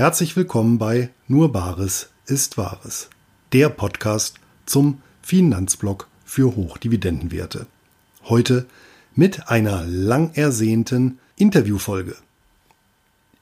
[0.00, 3.10] Herzlich willkommen bei Nur Bares ist Wahres,
[3.52, 7.66] der Podcast zum Finanzblock für Hochdividendenwerte.
[8.24, 8.64] Heute
[9.14, 12.16] mit einer lang ersehnten Interviewfolge.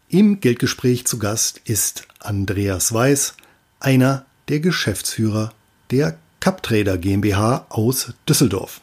[0.09, 3.35] Im Geldgespräch zu Gast ist Andreas Weiß,
[3.79, 5.53] einer der Geschäftsführer
[5.93, 8.81] der CapTrader GmbH aus Düsseldorf.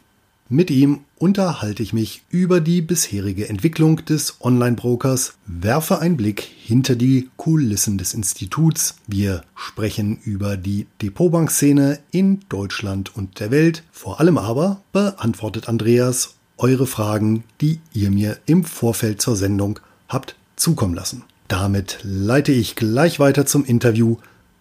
[0.47, 6.95] Mit ihm unterhalte ich mich über die bisherige Entwicklung des Online-Brokers, werfe einen Blick hinter
[6.95, 8.97] die Kulissen des Instituts.
[9.07, 13.81] Wir sprechen über die Depotbank-Szene in Deutschland und der Welt.
[13.91, 20.35] Vor allem aber beantwortet Andreas eure Fragen, die ihr mir im Vorfeld zur Sendung habt
[20.57, 21.23] zukommen lassen.
[21.47, 24.17] Damit leite ich gleich weiter zum Interview,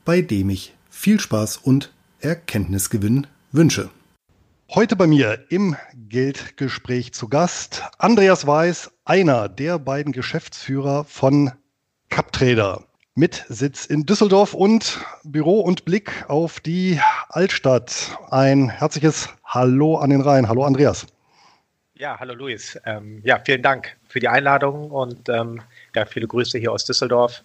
[0.07, 3.91] bei dem ich viel Spaß und Erkenntnisgewinn wünsche.
[4.75, 11.53] Heute bei mir im Geldgespräch zu Gast Andreas Weiß, einer der beiden Geschäftsführer von
[12.09, 12.83] CapTrader
[13.15, 18.19] mit Sitz in Düsseldorf und Büro und Blick auf die Altstadt.
[18.31, 20.49] Ein herzliches Hallo an den Rhein.
[20.49, 21.07] Hallo Andreas.
[21.95, 22.77] Ja, hallo Luis.
[22.85, 25.63] Ähm, ja, vielen Dank für die Einladung und ähm,
[25.95, 27.45] ja, viele Grüße hier aus Düsseldorf.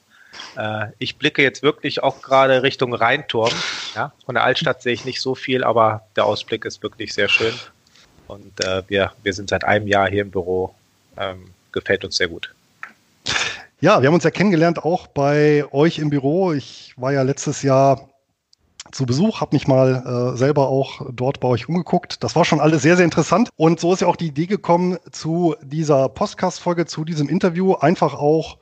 [0.55, 3.53] Äh, ich blicke jetzt wirklich auch gerade Richtung Rheinturm.
[3.95, 4.13] Ja?
[4.25, 7.53] Von der Altstadt sehe ich nicht so viel, aber der Ausblick ist wirklich sehr schön.
[8.27, 10.75] Und äh, wir, wir sind seit einem Jahr hier im Büro.
[11.17, 12.53] Ähm, gefällt uns sehr gut.
[13.81, 16.51] Ja, wir haben uns ja kennengelernt auch bei euch im Büro.
[16.51, 18.09] Ich war ja letztes Jahr
[18.91, 22.23] zu Besuch, habe mich mal äh, selber auch dort bei euch umgeguckt.
[22.23, 23.49] Das war schon alles sehr, sehr interessant.
[23.55, 28.13] Und so ist ja auch die Idee gekommen zu dieser Podcast-Folge, zu diesem Interview, einfach
[28.13, 28.57] auch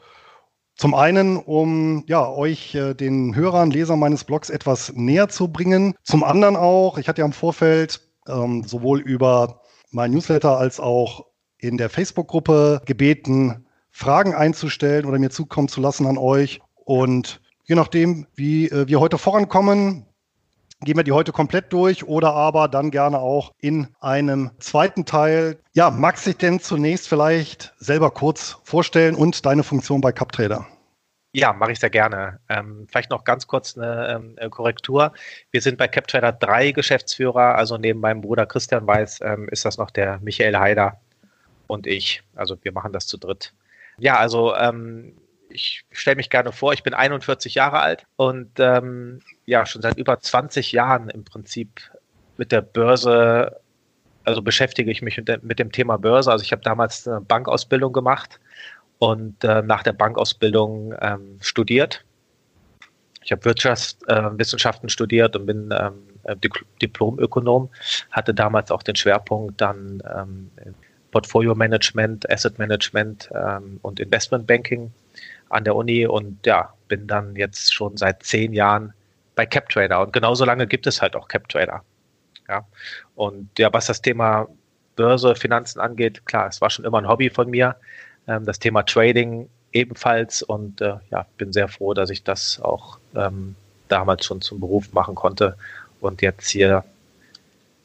[0.78, 5.96] zum einen, um ja, euch, äh, den Hörern, Lesern meines Blogs etwas näher zu bringen.
[6.04, 9.62] Zum anderen auch, ich hatte ja im Vorfeld ähm, sowohl über
[9.92, 11.26] mein Newsletter als auch
[11.58, 16.62] in der Facebook-Gruppe gebeten, Fragen einzustellen oder mir zukommen zu lassen an euch.
[16.86, 20.06] Und je nachdem, wie äh, wir heute vorankommen,
[20.82, 25.58] gehen wir die heute komplett durch oder aber dann gerne auch in einem zweiten Teil.
[25.74, 30.68] Ja, magst du dich denn zunächst vielleicht selber kurz vorstellen und deine Funktion bei CapTrader?
[31.34, 32.40] Ja, mache ich sehr gerne.
[32.50, 35.14] Ähm, vielleicht noch ganz kurz eine ähm, äh, Korrektur.
[35.52, 39.78] Wir sind bei CapTrader drei Geschäftsführer, also neben meinem Bruder Christian Weiß ähm, ist das
[39.78, 41.00] noch der Michael Haider
[41.68, 42.24] und ich.
[42.36, 43.54] Also wir machen das zu dritt.
[44.00, 45.16] Ja, also ähm,
[45.58, 49.98] ich stelle mich gerne vor, ich bin 41 Jahre alt und ähm, ja, schon seit
[49.98, 51.82] über 20 Jahren im Prinzip
[52.38, 53.60] mit der Börse,
[54.24, 56.32] also beschäftige ich mich mit, de mit dem Thema Börse.
[56.32, 58.40] Also ich habe damals eine Bankausbildung gemacht
[59.00, 62.06] und äh, nach der Bankausbildung ähm, studiert.
[63.24, 66.36] Ich habe Wirtschaftswissenschaften äh, studiert und bin ähm, äh,
[66.82, 67.70] Diplomökonom,
[68.12, 70.52] hatte damals auch den Schwerpunkt dann ähm,
[71.12, 74.92] Portfolio Management, Asset Management ähm, und Investment Banking
[75.50, 78.94] an der Uni und ja, bin dann jetzt schon seit zehn Jahren
[79.36, 81.84] bei CapTrader und genauso lange gibt es halt auch CapTrader.
[82.48, 82.66] Ja,
[83.16, 84.48] und ja, was das Thema
[84.96, 87.76] Börse, Finanzen angeht, klar, es war schon immer ein Hobby von mir.
[88.28, 93.00] Ähm, das Thema Trading ebenfalls und äh, ja, bin sehr froh, dass ich das auch
[93.16, 93.56] ähm,
[93.88, 95.56] damals schon zum Beruf machen konnte
[96.02, 96.84] und jetzt hier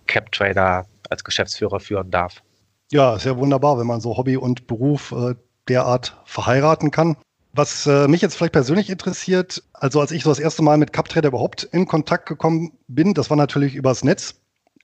[0.07, 2.43] CapTrader als Geschäftsführer führen darf.
[2.91, 5.35] Ja, sehr wunderbar, wenn man so Hobby und Beruf äh,
[5.69, 7.17] derart verheiraten kann.
[7.55, 10.93] Was äh, mich jetzt vielleicht persönlich interessiert, also als ich so das erste Mal mit
[10.93, 14.37] CapTrader überhaupt in Kontakt gekommen bin, das war natürlich übers Netz.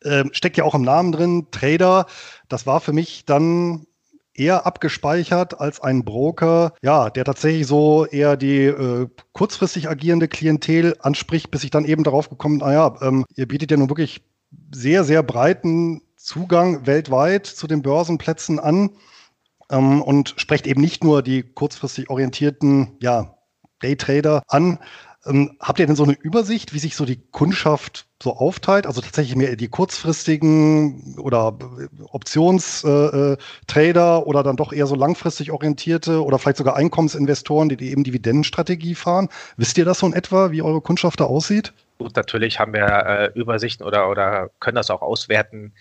[0.03, 2.07] Äh, steckt ja auch im Namen drin, Trader.
[2.49, 3.87] Das war für mich dann
[4.35, 10.97] eher abgespeichert als ein Broker, ja, der tatsächlich so eher die äh, kurzfristig agierende Klientel
[11.01, 14.23] anspricht, bis ich dann eben darauf gekommen, naja, ähm, ihr bietet ja nun wirklich
[14.73, 18.91] sehr, sehr breiten Zugang weltweit zu den Börsenplätzen an
[19.71, 23.39] ähm, und sprecht eben nicht nur die kurzfristig orientierten ja,
[23.81, 24.79] Daytrader an.
[25.27, 28.87] Ähm, habt ihr denn so eine Übersicht, wie sich so die Kundschaft so aufteilt?
[28.87, 31.59] Also tatsächlich mehr die kurzfristigen oder
[32.11, 33.27] Optionstrader
[33.67, 37.91] äh, äh oder dann doch eher so langfristig orientierte oder vielleicht sogar Einkommensinvestoren, die, die
[37.91, 39.29] eben Dividendenstrategie fahren.
[39.57, 41.73] Wisst ihr das so in etwa, wie eure Kundschaft da aussieht?
[41.99, 45.73] Gut, natürlich haben wir äh, Übersichten oder, oder können das auch auswerten,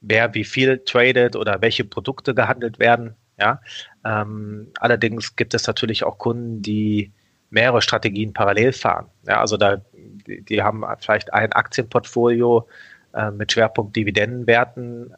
[0.00, 3.14] wer wie viel tradet oder welche Produkte gehandelt werden.
[3.38, 3.60] Ja,
[4.04, 7.12] ähm, allerdings gibt es natürlich auch Kunden, die
[7.50, 9.06] mehrere Strategien parallel fahren.
[9.26, 9.80] Ja, also da,
[10.26, 12.66] die, haben vielleicht ein Aktienportfolio
[13.14, 15.14] äh, mit Schwerpunkt Dividendenwerten,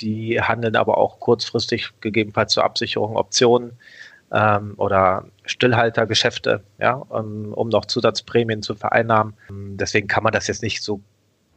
[0.00, 3.72] die handeln aber auch kurzfristig gegebenenfalls zur Absicherung Optionen
[4.32, 9.34] ähm, oder Stillhaltergeschäfte, ja, um, um noch Zusatzprämien zu vereinnahmen.
[9.50, 11.00] Deswegen kann man das jetzt nicht so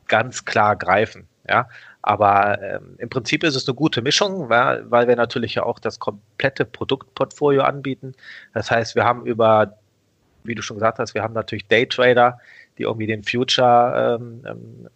[0.07, 1.27] ganz klar greifen.
[1.49, 1.69] Ja,
[2.01, 5.79] aber ähm, im Prinzip ist es eine gute Mischung, weil, weil wir natürlich ja auch
[5.79, 8.13] das komplette Produktportfolio anbieten.
[8.53, 9.77] Das heißt, wir haben über
[10.47, 12.39] wie du schon gesagt hast, wir haben natürlich Daytrader,
[12.77, 14.87] die irgendwie den Future ähm, ähm,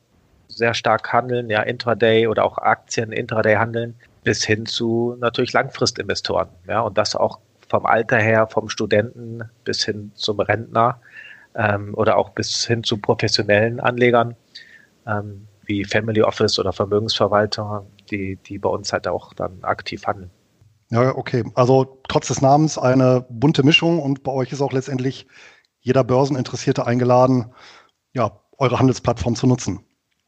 [0.48, 6.50] sehr stark handeln, ja, Intraday oder auch Aktien Intraday handeln, bis hin zu natürlich Langfristinvestoren,
[6.68, 7.40] ja, und das auch
[7.70, 11.00] vom Alter her, vom Studenten bis hin zum Rentner
[11.56, 14.36] ähm, oder auch bis hin zu professionellen Anlegern
[15.08, 20.32] ähm, wie Family Office oder Vermögensverwalter, die, die bei uns halt auch dann aktiv handeln.
[20.90, 21.44] Ja, okay.
[21.56, 25.26] Also trotz des Namens eine bunte Mischung und bei euch ist auch letztendlich
[25.80, 27.54] jeder Börseninteressierte eingeladen,
[28.14, 29.86] ja, eure Handelsplattform zu nutzen.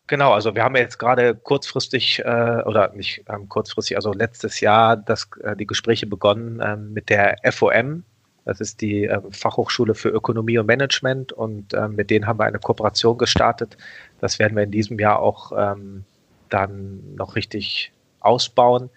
[0.07, 4.97] Genau, also wir haben jetzt gerade kurzfristig äh, oder nicht ähm, kurzfristig, also letztes Jahr
[4.97, 8.03] das, äh, die Gespräche begonnen ähm, mit der FOM.
[8.43, 12.45] Das ist die äh, Fachhochschule für Ökonomie und Management und ähm, mit denen haben wir
[12.45, 13.77] eine Kooperation gestartet.
[14.23, 16.05] Das werden wir in diesem Jahr auch ähm,
[16.47, 17.91] dann noch richtig
[18.21, 18.89] ausbauen.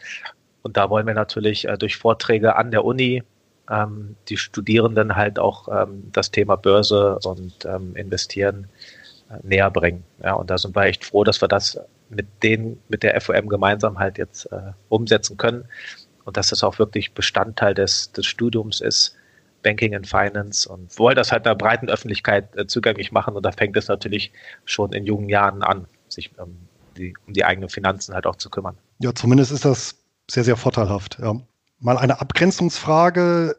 [0.62, 3.24] Und da wollen wir natürlich äh, durch Vorträge an der Uni
[3.68, 8.68] ähm, die Studierenden halt auch ähm, das Thema Börse und ähm, Investieren
[9.28, 10.04] äh, näher bringen.
[10.22, 11.76] Ja, und da sind wir echt froh, dass wir das
[12.08, 15.64] mit denen, mit der FOM gemeinsam halt jetzt äh, umsetzen können
[16.24, 19.16] und dass das auch wirklich Bestandteil des, des Studiums ist,
[19.66, 23.50] Banking and Finance und wollen das halt der breiten Öffentlichkeit äh, zugänglich machen und da
[23.50, 24.32] fängt es natürlich
[24.64, 26.56] schon in jungen Jahren an, sich ähm,
[26.96, 28.76] die, um die eigenen Finanzen halt auch zu kümmern.
[29.00, 29.96] Ja, zumindest ist das
[30.30, 31.18] sehr, sehr vorteilhaft.
[31.20, 31.34] Ja.
[31.80, 33.56] Mal eine Abgrenzungsfrage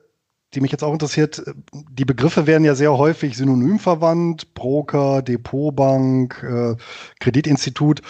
[0.54, 1.44] die mich jetzt auch interessiert,
[1.74, 6.76] die Begriffe werden ja sehr häufig synonym verwandt, Broker, Depotbank, äh,
[7.20, 8.02] Kreditinstitut.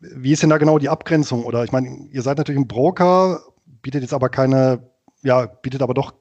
[0.00, 1.42] Wie ist denn da genau die Abgrenzung?
[1.44, 3.40] Oder ich meine, ihr seid natürlich ein Broker,
[3.80, 4.90] bietet jetzt aber keine,
[5.22, 6.12] ja, bietet aber doch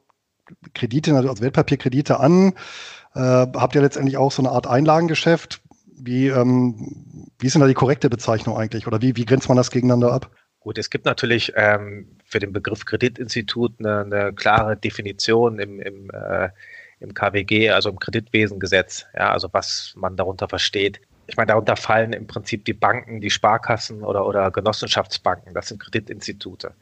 [0.74, 2.54] Kredite, also Wertpapierkredite an.
[3.14, 5.62] Äh, habt ihr letztendlich auch so eine Art Einlagengeschäft?
[5.98, 8.88] Wie, ähm, wie ist denn da die korrekte Bezeichnung eigentlich?
[8.88, 10.30] Oder wie, wie grenzt man das gegeneinander ab?
[10.60, 16.10] Gut, es gibt natürlich ähm, für den Begriff Kreditinstitut eine, eine klare Definition im, im,
[16.12, 16.50] äh,
[17.00, 21.00] im KWG, also im Kreditwesengesetz, ja, also was man darunter versteht.
[21.28, 25.82] Ich meine, darunter fallen im Prinzip die Banken, die Sparkassen oder, oder Genossenschaftsbanken, das sind
[25.82, 26.74] Kreditinstitute.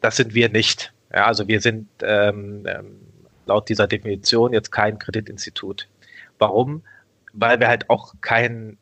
[0.00, 0.92] Das sind wir nicht.
[1.12, 3.01] Ja, also wir sind ähm, ähm
[3.52, 5.88] laut dieser Definition jetzt kein Kreditinstitut.
[6.38, 6.82] Warum?
[7.34, 8.78] Weil wir halt auch kein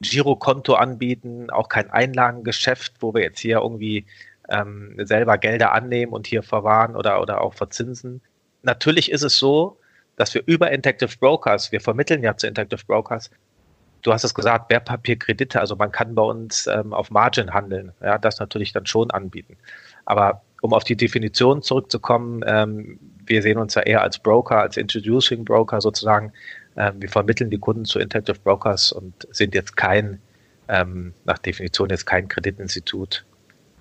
[0.00, 4.04] Girokonto anbieten, auch kein Einlagengeschäft, wo wir jetzt hier irgendwie
[4.48, 8.20] ähm, selber Gelder annehmen und hier verwahren oder, oder auch verzinsen.
[8.62, 9.78] Natürlich ist es so,
[10.16, 13.30] dass wir über Interactive Brokers, wir vermitteln ja zu Interactive Brokers,
[14.02, 18.18] du hast es gesagt, Wertpapierkredite, also man kann bei uns ähm, auf Margin handeln, ja,
[18.18, 19.56] das natürlich dann schon anbieten.
[20.04, 24.76] Aber um auf die Definition zurückzukommen, ähm, wir sehen uns ja eher als Broker, als
[24.76, 26.32] Introducing Broker sozusagen.
[26.76, 30.20] Ähm, wir vermitteln die Kunden zu Interactive Brokers und sind jetzt kein,
[30.68, 33.24] ähm, nach Definition jetzt kein Kreditinstitut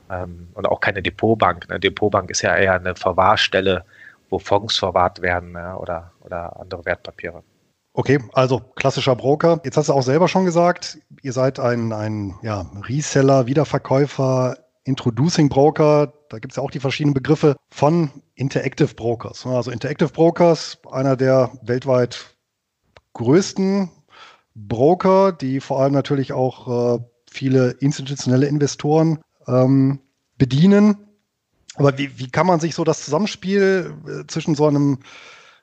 [0.10, 1.66] ähm, und auch keine Depotbank.
[1.70, 3.86] Eine Depotbank ist ja eher eine Verwahrstelle,
[4.30, 7.44] wo Fonds verwahrt werden ja, oder, oder andere Wertpapiere.
[7.94, 9.62] Okay, also klassischer Broker.
[9.64, 15.50] Jetzt hast du auch selber schon gesagt, ihr seid ein, ein ja, Reseller, Wiederverkäufer, Introducing
[15.50, 16.14] Broker.
[16.30, 19.46] Da gibt es ja auch die verschiedenen Begriffe von Interactive Brokers.
[19.46, 22.36] Also Interactive Brokers, einer der weltweit
[23.14, 23.90] größten
[24.56, 30.00] Broker, die vor allem natürlich auch äh, viele institutionelle Investoren ähm,
[30.38, 30.98] bedienen.
[31.76, 35.00] Aber wie, wie kann man sich so das Zusammenspiel äh, zwischen so einem,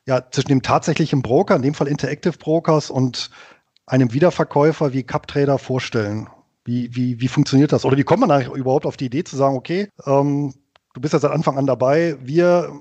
[0.06, 3.30] ja, zwischen dem tatsächlichen Broker, in dem Fall Interactive Brokers und
[3.86, 6.28] einem Wiederverkäufer wie CupTrader vorstellen?
[6.64, 7.84] Wie, wie, wie funktioniert das?
[7.84, 10.54] Oder wie kommt man eigentlich überhaupt auf die Idee zu sagen, okay, ähm,
[10.94, 12.72] du bist ja seit Anfang an dabei, wir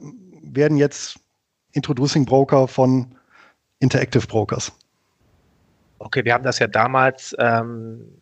[0.44, 1.20] werden jetzt
[1.72, 3.16] Introducing Broker von
[3.80, 4.72] Interactive Brokers?
[6.00, 8.22] Okay, wir haben das ja damals ähm,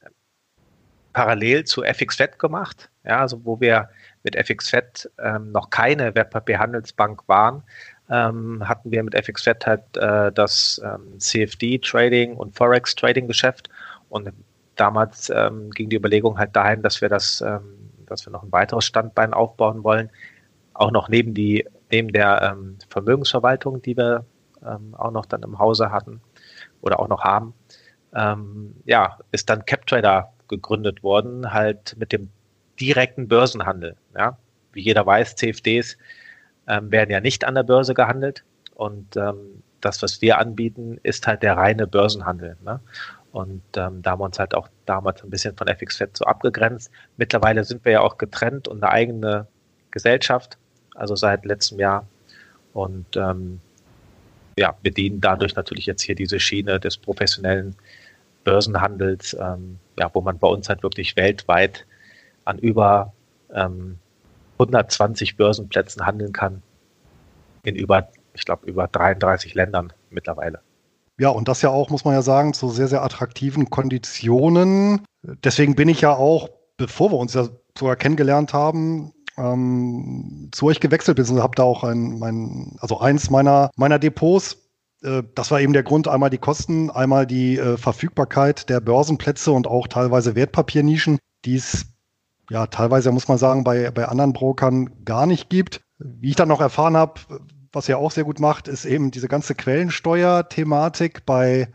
[1.14, 3.90] parallel zu FXFED gemacht, ja, also wo wir
[4.24, 7.64] mit FXFED ähm, noch keine Wertpapierhandelsbank waren,
[8.10, 13.70] ähm, hatten wir mit FXFED halt äh, das ähm, CFD-Trading und Forex-Trading-Geschäft
[14.10, 14.30] und
[14.80, 18.52] damals ähm, ging die Überlegung halt dahin, dass wir das, ähm, dass wir noch ein
[18.52, 20.10] weiteres Standbein aufbauen wollen,
[20.74, 22.56] auch noch neben die neben der
[22.90, 24.24] Vermögensverwaltung, die wir
[24.66, 26.22] ähm, auch noch dann im Hause hatten
[26.82, 27.54] oder auch noch haben,
[28.16, 32.30] ähm, ja, ist dann CapTrader gegründet worden, halt mit dem
[32.80, 33.96] direkten Börsenhandel.
[34.16, 34.38] Ja?
[34.74, 35.98] Wie jeder weiß, CFDs
[36.68, 38.44] ähm, werden ja nicht an der Börse gehandelt
[38.76, 42.58] und ähm, das, was wir anbieten, ist halt der reine Börsenhandel.
[42.64, 42.82] Ne?
[43.32, 46.92] Und ähm, da haben wir uns halt auch damals ein bisschen von FXFed so abgegrenzt.
[47.18, 49.48] Mittlerweile sind wir ja auch getrennt und eine eigene
[49.92, 50.58] Gesellschaft,
[50.96, 52.08] also seit letztem Jahr.
[52.74, 53.60] Und ähm,
[54.58, 57.76] ja, bedienen dadurch natürlich jetzt hier diese Schiene des professionellen
[58.44, 61.86] Börsenhandels, ähm, ja, wo man bei uns halt wirklich weltweit
[62.46, 63.14] an über
[63.54, 64.00] ähm,
[64.54, 66.64] 120 Börsenplätzen handeln kann
[67.64, 70.62] in über ich glaube, über 33 Ländern mittlerweile.
[71.20, 75.02] Ja, und das ja auch, muss man ja sagen, zu sehr, sehr attraktiven Konditionen.
[75.22, 80.80] Deswegen bin ich ja auch, bevor wir uns ja sogar kennengelernt haben, ähm, zu euch
[80.80, 84.58] gewechselt, beziehungsweise habe da auch ein, mein, also eins meiner, meiner Depots
[85.04, 89.52] äh, das war eben der Grund, einmal die Kosten, einmal die äh, Verfügbarkeit der Börsenplätze
[89.52, 91.86] und auch teilweise Wertpapiernischen, die es
[92.50, 95.82] ja teilweise, muss man sagen, bei, bei anderen Brokern gar nicht gibt.
[96.00, 97.20] Wie ich dann noch erfahren habe,
[97.72, 101.70] was ihr auch sehr gut macht, ist eben diese ganze Quellensteuer-Thematik bei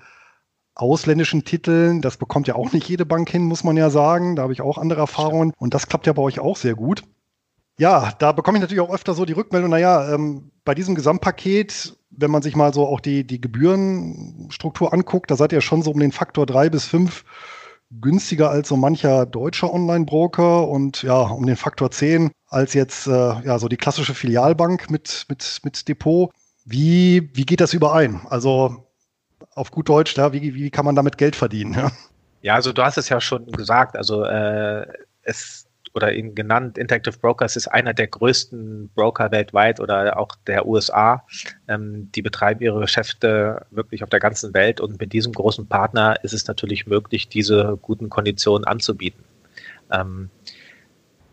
[0.75, 2.01] ausländischen Titeln.
[2.01, 4.37] Das bekommt ja auch nicht jede Bank hin, muss man ja sagen.
[4.37, 5.53] Da habe ich auch andere Erfahrungen.
[5.59, 7.03] Und das klappt ja bei euch auch sehr gut.
[7.79, 11.97] Ja, da bekomme ich natürlich auch öfter so die Rückmeldung, naja, ähm, bei diesem Gesamtpaket,
[12.11, 15.91] wenn man sich mal so auch die, die Gebührenstruktur anguckt, da seid ihr schon so
[15.91, 17.25] um den Faktor drei bis fünf
[18.01, 23.11] günstiger als so mancher deutscher Online-Broker und ja, um den Faktor zehn als jetzt äh,
[23.11, 26.31] ja so die klassische Filialbank mit, mit, mit Depot.
[26.65, 28.21] Wie, wie geht das überein?
[28.29, 28.87] Also
[29.55, 31.75] auf gut Deutsch, ja, wie, wie kann man damit Geld verdienen?
[31.75, 31.93] Ja?
[32.43, 34.87] ja, also du hast es ja schon gesagt, also äh,
[35.23, 40.67] es oder ihn genannt, Interactive Brokers ist einer der größten Broker weltweit oder auch der
[40.67, 41.25] USA.
[41.69, 46.17] Ähm, die betreiben ihre Geschäfte wirklich auf der ganzen Welt und mit diesem großen Partner
[46.25, 49.25] ist es natürlich möglich, diese guten Konditionen anzubieten.
[49.93, 50.31] Ähm,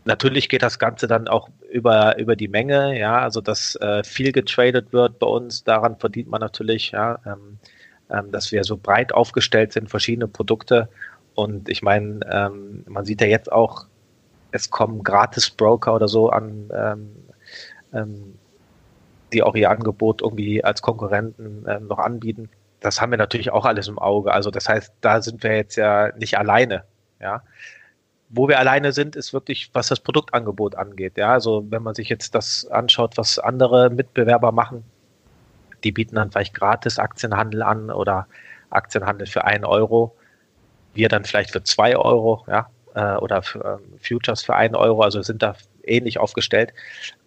[0.06, 4.32] natürlich geht das Ganze dann auch über, über die Menge, ja, also dass äh, viel
[4.32, 7.58] getradet wird bei uns, daran verdient man natürlich, ja, ähm,
[8.12, 10.89] ähm, dass wir so breit aufgestellt sind, verschiedene Produkte.
[11.34, 13.88] Und ich meine, ähm, man sieht ja jetzt auch,
[14.51, 17.15] es kommen Gratis-Broker oder so an, ähm,
[17.93, 18.38] ähm,
[19.34, 22.50] die auch ihr Angebot irgendwie als Konkurrenten ähm, noch anbieten.
[22.81, 24.34] Das haben wir natürlich auch alles im Auge.
[24.34, 26.84] Also das heißt, da sind wir jetzt ja nicht alleine.
[27.20, 27.43] Ja.
[28.29, 31.17] Wo wir alleine sind, ist wirklich, was das Produktangebot angeht.
[31.17, 34.84] Ja, also wenn man sich jetzt das anschaut, was andere Mitbewerber machen,
[35.84, 38.27] die bieten dann vielleicht gratis Aktienhandel an oder
[38.70, 40.15] Aktienhandel für einen Euro.
[40.93, 45.01] Wir dann vielleicht für zwei Euro, ja äh, oder für, ähm, Futures für einen Euro,
[45.01, 46.74] also sind da ähnlich aufgestellt.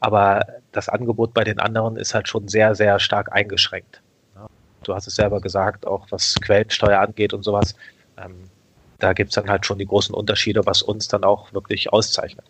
[0.00, 4.02] Aber das Angebot bei den anderen ist halt schon sehr, sehr stark eingeschränkt.
[4.34, 4.46] Ja.
[4.84, 7.74] Du hast es selber gesagt, auch was Quellensteuer angeht und sowas.
[8.16, 8.50] Ähm,
[8.98, 12.46] da gibt es dann halt schon die großen Unterschiede, was uns dann auch wirklich auszeichnet.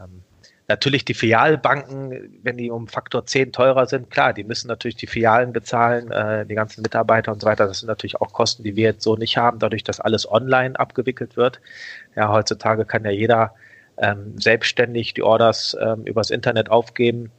[0.00, 0.22] Ähm,
[0.68, 5.08] Natürlich die Filialbanken, wenn die um Faktor 10 teurer sind, klar, die müssen natürlich die
[5.08, 7.66] Filialen bezahlen, äh, die ganzen Mitarbeiter und so weiter.
[7.66, 10.78] Das sind natürlich auch Kosten, die wir jetzt so nicht haben, dadurch, dass alles online
[10.78, 11.60] abgewickelt wird.
[12.16, 13.54] Ja, heutzutage kann ja jeder
[13.96, 17.30] ähm, selbstständig die Orders ähm, übers Internet aufgeben,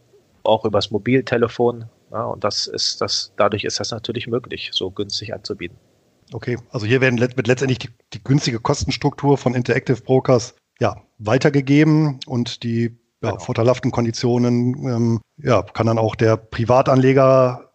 [0.44, 1.86] auch übers Mobiltelefon.
[2.12, 5.78] Ja, und das ist das, dadurch ist das natürlich möglich, so günstig anzubieten.
[6.32, 12.20] Okay, also hier werden wird letztendlich die, die günstige Kostenstruktur von Interactive Brokers ja, weitergegeben
[12.26, 13.40] und die ja, genau.
[13.40, 17.72] vorteilhaften Konditionen ähm, ja, kann dann auch der Privatanleger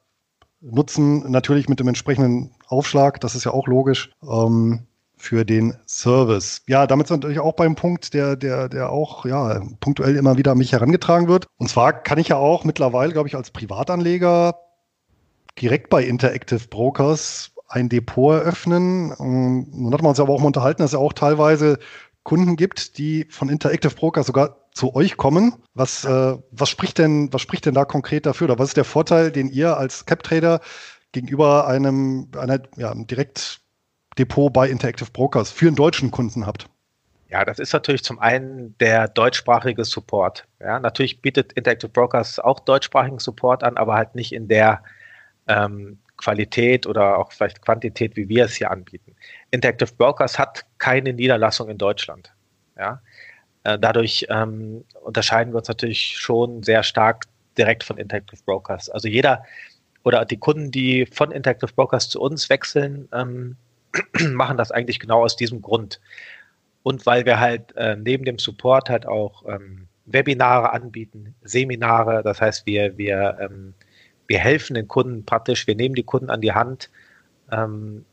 [0.60, 4.86] nutzen, natürlich mit dem entsprechenden Aufschlag, das ist ja auch logisch, ähm,
[5.18, 6.62] für den Service.
[6.66, 10.38] Ja, damit sind wir natürlich auch beim Punkt, der, der, der auch ja, punktuell immer
[10.38, 11.46] wieder an mich herangetragen wird.
[11.56, 14.58] Und zwar kann ich ja auch mittlerweile, glaube ich, als Privatanleger
[15.60, 19.12] direkt bei Interactive Brokers ein Depot eröffnen.
[19.12, 21.78] Und nun hat man uns ja aber auch mal unterhalten, dass es ja auch teilweise
[22.22, 25.54] Kunden gibt, die von Interactive Brokers sogar zu euch kommen.
[25.74, 28.46] Was, äh, was, spricht denn, was spricht denn da konkret dafür?
[28.46, 30.60] Oder was ist der Vorteil, den ihr als Cap-Trader
[31.12, 33.06] gegenüber einem, einer, ja, einem
[34.18, 36.68] Direktdepot bei Interactive Brokers für einen deutschen Kunden habt?
[37.30, 40.44] Ja, das ist natürlich zum einen der deutschsprachige Support.
[40.60, 44.82] Ja, natürlich bietet Interactive Brokers auch deutschsprachigen Support an, aber halt nicht in der
[45.46, 49.14] ähm, Qualität oder auch vielleicht Quantität, wie wir es hier anbieten.
[49.50, 52.32] Interactive Brokers hat keine Niederlassung in Deutschland.
[52.76, 53.02] Ja,
[53.64, 58.88] äh, dadurch ähm, unterscheiden wir uns natürlich schon sehr stark direkt von Interactive Brokers.
[58.88, 59.44] Also jeder
[60.02, 63.56] oder die Kunden, die von Interactive Brokers zu uns wechseln, ähm,
[64.32, 66.00] machen das eigentlich genau aus diesem Grund.
[66.82, 72.40] Und weil wir halt äh, neben dem Support halt auch ähm, Webinare anbieten, Seminare, das
[72.40, 73.74] heißt, wir, wir, ähm,
[74.26, 76.90] wir helfen den Kunden praktisch, wir nehmen die Kunden an die Hand,
[77.52, 78.04] ähm,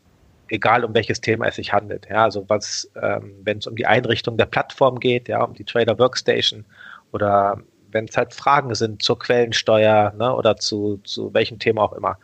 [0.50, 2.08] egal um welches Thema es sich handelt.
[2.10, 5.64] Ja, also was, ähm, wenn es um die Einrichtung der Plattform geht, ja, um die
[5.64, 6.66] Trader Workstation
[7.12, 11.94] oder wenn es halt Fragen sind zur Quellensteuer ne, oder zu, zu welchem Thema auch
[11.94, 12.20] immer.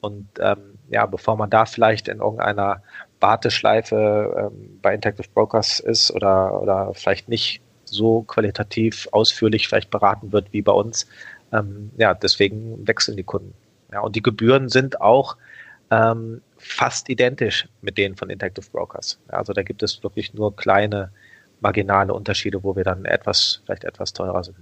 [0.00, 2.82] Und ähm, ja, bevor man da vielleicht in irgendeiner
[3.20, 10.32] Warteschleife ähm, bei Interactive Brokers ist oder, oder vielleicht nicht so qualitativ ausführlich vielleicht beraten
[10.32, 11.06] wird wie bei uns,
[11.52, 13.54] ähm, ja, deswegen wechseln die Kunden.
[13.92, 15.36] Ja, und die Gebühren sind auch
[15.90, 19.18] ähm, fast identisch mit denen von Interactive Brokers.
[19.28, 21.10] Also da gibt es wirklich nur kleine
[21.60, 24.56] marginale Unterschiede, wo wir dann etwas, vielleicht etwas teurer sind.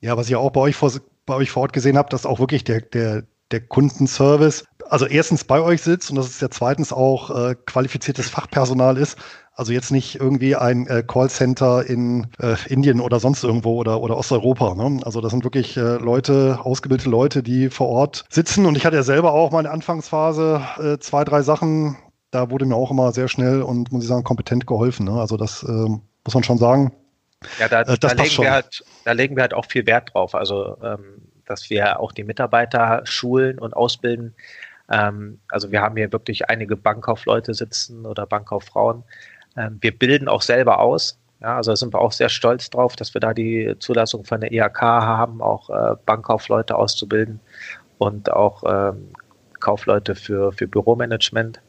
[0.00, 0.92] Ja, was ich auch bei euch vor,
[1.26, 5.44] bei euch vor Ort gesehen habe, dass auch wirklich der, der, der Kundenservice, also erstens
[5.44, 9.18] bei euch sitzt und dass es ja zweitens auch äh, qualifiziertes Fachpersonal ist.
[9.54, 14.16] Also jetzt nicht irgendwie ein äh, Callcenter in äh, Indien oder sonst irgendwo oder, oder
[14.16, 14.76] Osteuropa.
[14.76, 15.00] Ne?
[15.04, 18.66] Also das sind wirklich äh, Leute, ausgebildete Leute, die vor Ort sitzen.
[18.66, 21.96] Und ich hatte ja selber auch meine Anfangsphase äh, zwei, drei Sachen.
[22.30, 25.06] Da wurde mir auch immer sehr schnell und muss ich sagen, kompetent geholfen.
[25.06, 25.20] Ne?
[25.20, 26.92] Also das äh, muss man schon sagen.
[27.58, 30.36] Ja, da, äh, da legen wir halt, da legen wir halt auch viel Wert drauf.
[30.36, 31.17] Also ähm,
[31.48, 34.34] dass wir auch die Mitarbeiter schulen und ausbilden.
[34.90, 39.04] Ähm, also wir haben hier wirklich einige Bankkaufleute sitzen oder Bankkauffrauen.
[39.56, 41.18] Ähm, wir bilden auch selber aus.
[41.40, 44.52] Ja, also sind wir auch sehr stolz drauf, dass wir da die Zulassung von der
[44.52, 47.40] IHK haben, auch äh, Bankkaufleute auszubilden
[47.98, 49.12] und auch ähm,
[49.60, 51.60] Kaufleute für, für Büromanagement.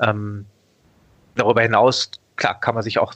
[0.00, 0.46] Ähm,
[1.36, 3.14] darüber hinaus, klar, kann man sich auch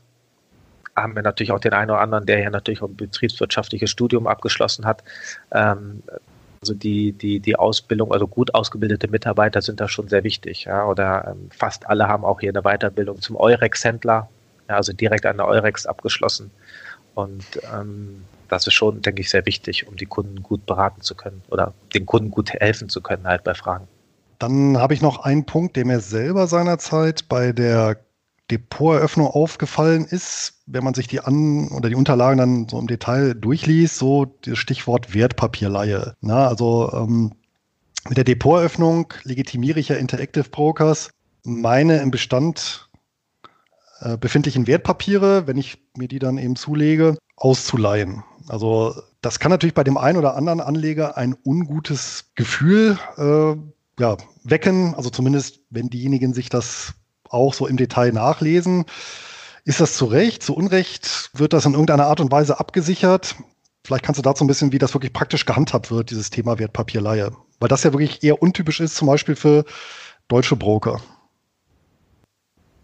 [0.96, 4.26] haben wir natürlich auch den einen oder anderen, der ja natürlich auch ein betriebswirtschaftliches Studium
[4.26, 5.04] abgeschlossen hat.
[5.52, 6.02] Ähm,
[6.60, 10.64] also die, die, die Ausbildung, also gut ausgebildete Mitarbeiter sind da schon sehr wichtig.
[10.64, 14.28] Ja, oder ähm, fast alle haben auch hier eine Weiterbildung zum Eurex-Händler,
[14.68, 16.50] ja, also direkt an der Eurex abgeschlossen.
[17.14, 21.14] Und ähm, das ist schon, denke ich, sehr wichtig, um die Kunden gut beraten zu
[21.14, 23.86] können oder den Kunden gut helfen zu können, halt bei Fragen.
[24.38, 27.96] Dann habe ich noch einen Punkt, der mir selber seinerzeit bei der
[28.50, 33.34] Depoteröffnung aufgefallen ist, wenn man sich die an oder die Unterlagen dann so im Detail
[33.34, 36.14] durchliest, so das Stichwort Wertpapierleihe.
[36.20, 37.32] Na, also ähm,
[38.08, 41.10] mit der Depoteröffnung legitimiere ich ja Interactive Brokers
[41.42, 42.88] meine im Bestand
[44.00, 48.22] äh, befindlichen Wertpapiere, wenn ich mir die dann eben zulege, auszuleihen.
[48.48, 53.56] Also das kann natürlich bei dem einen oder anderen Anleger ein ungutes Gefühl äh,
[54.00, 54.94] ja, wecken.
[54.94, 56.94] Also zumindest, wenn diejenigen sich das
[57.30, 58.84] auch so im Detail nachlesen.
[59.64, 61.30] Ist das zu Recht, zu Unrecht?
[61.34, 63.34] Wird das in irgendeiner Art und Weise abgesichert?
[63.84, 67.32] Vielleicht kannst du dazu ein bisschen, wie das wirklich praktisch gehandhabt wird, dieses Thema Wertpapierleihe.
[67.60, 69.64] Weil das ja wirklich eher untypisch ist, zum Beispiel für
[70.28, 71.00] deutsche Broker.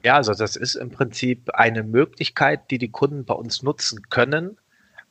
[0.04, 4.58] Ja, also das ist im Prinzip eine Möglichkeit, die die Kunden bei uns nutzen können,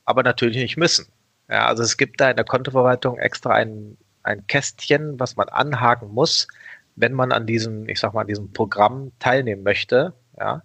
[0.04, 1.08] aber natürlich nicht müssen.
[1.50, 6.10] Ja, also es gibt da in der Kontoverwaltung extra ein, ein Kästchen, was man anhaken
[6.10, 6.48] muss,
[6.95, 10.63] wenn man an diesem, ich sag mal, diesem Programm teilnehmen möchte, ja,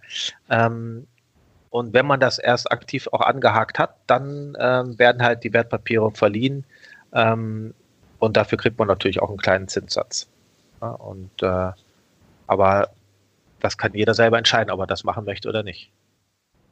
[0.50, 1.06] ähm,
[1.70, 6.10] und wenn man das erst aktiv auch angehakt hat, dann ähm, werden halt die Wertpapiere
[6.12, 6.64] verliehen
[7.12, 7.74] ähm,
[8.18, 10.26] und dafür kriegt man natürlich auch einen kleinen Zinssatz.
[10.80, 11.72] Ja, und äh,
[12.46, 12.90] aber
[13.60, 15.90] das kann jeder selber entscheiden, ob er das machen möchte oder nicht.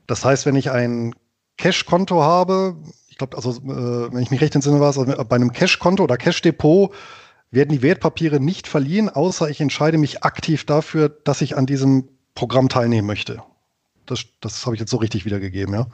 [0.06, 1.14] Das heißt, wenn ich ein
[1.56, 2.76] Cash-Konto habe,
[3.08, 6.02] ich glaube, also äh, wenn ich mich recht entsinne, war es also bei einem Cash-Konto
[6.02, 6.94] oder Cash-Depot
[7.54, 12.08] werden die Wertpapiere nicht verliehen, außer ich entscheide mich aktiv dafür, dass ich an diesem
[12.34, 13.42] Programm teilnehmen möchte.
[14.06, 15.86] Das, das habe ich jetzt so richtig wiedergegeben, ja.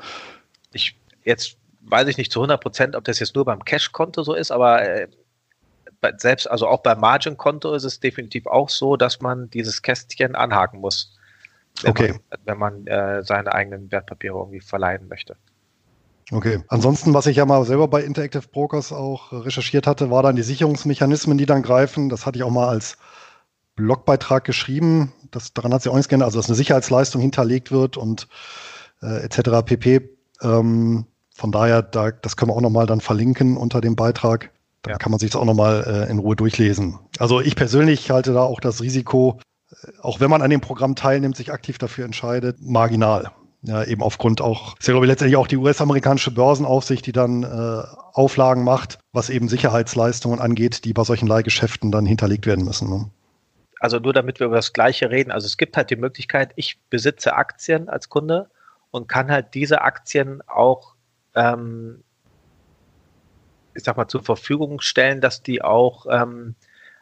[0.72, 4.34] Ich jetzt weiß ich nicht zu 100 Prozent, ob das jetzt nur beim Cash-Konto so
[4.34, 5.08] ist, aber äh,
[6.16, 10.80] selbst, also auch beim Margin-Konto ist es definitiv auch so, dass man dieses Kästchen anhaken
[10.80, 11.16] muss,
[11.82, 12.12] wenn okay.
[12.12, 15.36] man, wenn man äh, seine eigenen Wertpapiere irgendwie verleihen möchte.
[16.32, 16.62] Okay.
[16.68, 20.42] Ansonsten, was ich ja mal selber bei Interactive Brokers auch recherchiert hatte, war dann die
[20.42, 22.08] Sicherungsmechanismen, die dann greifen.
[22.08, 22.96] Das hatte ich auch mal als
[23.74, 25.12] Blogbeitrag geschrieben.
[25.30, 26.26] Das, daran hat sich auch nichts geändert.
[26.26, 28.28] Also, dass eine Sicherheitsleistung hinterlegt wird und
[29.02, 29.64] äh, etc.
[29.64, 30.10] pp.
[30.42, 34.50] Ähm, von daher, da, das können wir auch nochmal dann verlinken unter dem Beitrag.
[34.82, 34.98] Dann ja.
[34.98, 36.98] kann man sich das auch nochmal äh, in Ruhe durchlesen.
[37.18, 39.40] Also ich persönlich halte da auch das Risiko,
[39.70, 43.30] äh, auch wenn man an dem Programm teilnimmt, sich aktiv dafür entscheidet, marginal.
[43.62, 47.42] Ja, eben aufgrund auch, ist ja glaube ich letztendlich auch die US-amerikanische Börsenaufsicht, die dann
[47.42, 47.82] äh,
[48.14, 52.88] Auflagen macht, was eben Sicherheitsleistungen angeht, die bei solchen Leihgeschäften dann hinterlegt werden müssen.
[52.88, 53.10] Ne?
[53.78, 55.30] Also nur damit wir über das Gleiche reden.
[55.30, 58.48] Also es gibt halt die Möglichkeit, ich besitze Aktien als Kunde
[58.90, 60.94] und kann halt diese Aktien auch,
[61.34, 62.02] ähm,
[63.74, 66.54] ich sag mal, zur Verfügung stellen, dass die auch, ähm,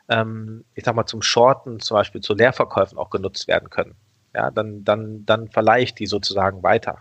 [0.08, 3.94] ähm, ich sag mal, zum Shorten, zum Beispiel zu Leerverkäufen auch genutzt werden können
[4.38, 6.98] ja, dann, dann, dann verleihe ich die sozusagen weiter.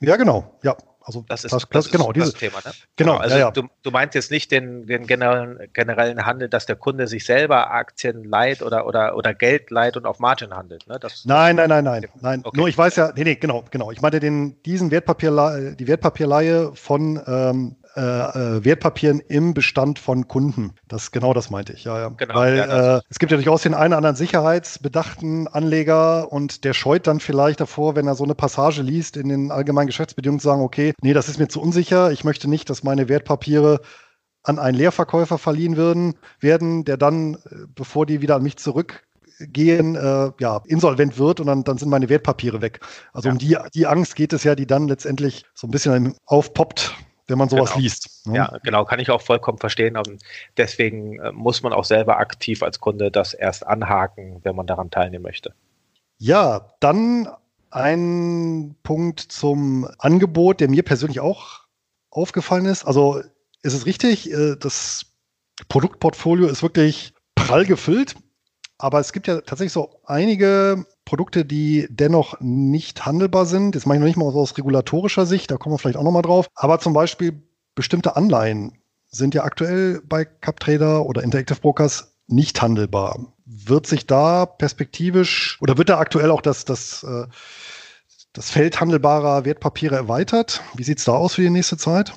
[0.00, 0.76] Ja, genau, ja.
[1.00, 2.58] Also das ist das, das, das genau, dieses, Thema.
[2.58, 2.72] Ne?
[2.96, 3.50] Genau, genau, also ja, ja.
[3.50, 7.70] Du, du meinst jetzt nicht den, den generellen, generellen Handel, dass der Kunde sich selber
[7.70, 10.86] Aktien leiht oder, oder, oder Geld leiht und auf Margin handelt.
[10.86, 11.00] Ne?
[11.24, 12.40] Nein, nein, nein, nein, nein.
[12.44, 12.58] Okay.
[12.58, 13.90] Nur ich weiß ja, nee, nee, genau, genau.
[13.90, 20.28] Ich meinte den, diesen Wertpapier, die Wertpapierleihe von ähm, äh, äh, Wertpapieren im Bestand von
[20.28, 20.72] Kunden.
[20.86, 22.08] Das genau das meinte ich, ja, ja.
[22.10, 26.62] Genau, Weil ja, äh, es gibt ja durchaus den einen oder anderen sicherheitsbedachten Anleger und
[26.62, 30.38] der scheut dann vielleicht davor, wenn er so eine Passage liest in den allgemeinen Geschäftsbedingungen,
[30.38, 33.80] zu sagen, okay, nee, das ist mir zu unsicher, ich möchte nicht, dass meine Wertpapiere
[34.44, 39.96] an einen Leerverkäufer verliehen würden, werden, der dann, äh, bevor die wieder an mich zurückgehen,
[39.96, 42.78] äh, ja, insolvent wird und dann, dann sind meine Wertpapiere weg.
[43.12, 43.32] Also ja.
[43.32, 46.94] um die, die Angst geht es ja, die dann letztendlich so ein bisschen aufpoppt,
[47.28, 47.82] wenn man sowas genau.
[47.82, 48.26] liest.
[48.26, 48.36] Ne?
[48.36, 49.96] Ja, genau, kann ich auch vollkommen verstehen.
[49.96, 50.22] Und
[50.56, 54.90] deswegen äh, muss man auch selber aktiv als Kunde das erst anhaken, wenn man daran
[54.90, 55.54] teilnehmen möchte.
[56.16, 57.28] Ja, dann
[57.70, 61.60] ein Punkt zum Angebot, der mir persönlich auch
[62.10, 62.84] aufgefallen ist.
[62.84, 63.20] Also
[63.62, 65.06] ist es richtig, äh, das
[65.68, 68.14] Produktportfolio ist wirklich prall gefüllt,
[68.78, 73.74] aber es gibt ja tatsächlich so einige Produkte, die dennoch nicht handelbar sind.
[73.74, 76.20] Das mache ich noch nicht mal aus regulatorischer Sicht, da kommen wir vielleicht auch nochmal
[76.20, 76.48] drauf.
[76.54, 77.42] Aber zum Beispiel
[77.74, 83.32] bestimmte Anleihen sind ja aktuell bei CapTrader oder Interactive Brokers nicht handelbar.
[83.46, 87.26] Wird sich da perspektivisch oder wird da aktuell auch das, das, äh,
[88.34, 90.60] das Feld handelbarer Wertpapiere erweitert?
[90.74, 92.12] Wie sieht es da aus für die nächste Zeit?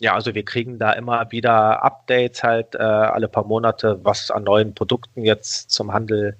[0.00, 4.42] Ja, also wir kriegen da immer wieder Updates halt äh, alle paar Monate, was an
[4.42, 6.36] neuen Produkten jetzt zum Handel,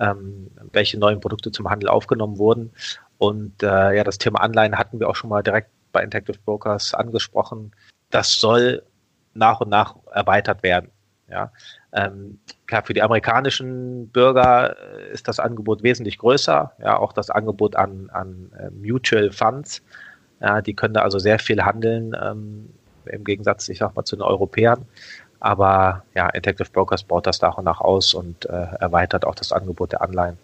[0.00, 2.72] ähm, welche neuen Produkte zum Handel aufgenommen wurden.
[3.18, 6.94] Und äh, ja, das Thema Anleihen hatten wir auch schon mal direkt bei Interactive Brokers
[6.94, 7.72] angesprochen.
[8.10, 8.82] Das soll
[9.34, 10.90] nach und nach erweitert werden.
[11.28, 11.52] Ja,
[11.92, 16.72] ähm, klar, für die amerikanischen Bürger äh, ist das Angebot wesentlich größer.
[16.82, 19.82] Ja, auch das Angebot an, an äh, Mutual Funds.
[20.40, 22.16] Ja, die können da also sehr viel handeln.
[22.20, 22.70] Ähm,
[23.04, 24.86] im Gegensatz, ich sag mal, zu den Europäern.
[25.40, 29.52] Aber ja, Interactive Brokers baut das nach und nach aus und äh, erweitert auch das
[29.52, 30.38] Angebot der Anleihen.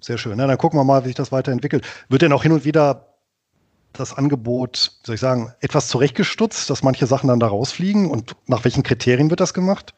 [0.00, 0.36] Sehr schön.
[0.36, 1.86] Na, dann gucken wir mal, wie sich das weiterentwickelt.
[2.08, 3.06] Wird denn auch hin und wieder
[3.92, 8.10] das Angebot, soll ich sagen, etwas zurechtgestutzt, dass manche Sachen dann da rausfliegen?
[8.10, 9.94] Und nach welchen Kriterien wird das gemacht?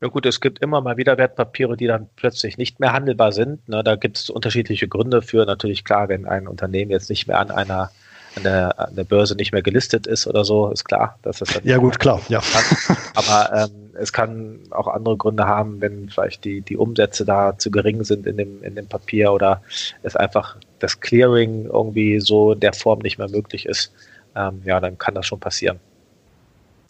[0.00, 3.68] Ja gut, es gibt immer mal wieder Wertpapiere, die dann plötzlich nicht mehr handelbar sind.
[3.68, 5.44] Ne, da gibt es unterschiedliche Gründe für.
[5.44, 7.92] Natürlich klar, wenn ein Unternehmen jetzt nicht mehr an einer
[8.36, 11.50] an der, an der Börse nicht mehr gelistet ist oder so, ist klar, dass das
[11.50, 12.40] dann Ja, gut, klar, ja.
[12.86, 12.96] Kann.
[13.14, 17.70] Aber ähm, es kann auch andere Gründe haben, wenn vielleicht die, die Umsätze da zu
[17.70, 19.62] gering sind in dem, in dem Papier oder
[20.02, 23.92] es einfach das Clearing irgendwie so in der Form nicht mehr möglich ist.
[24.34, 25.78] Ähm, ja, dann kann das schon passieren.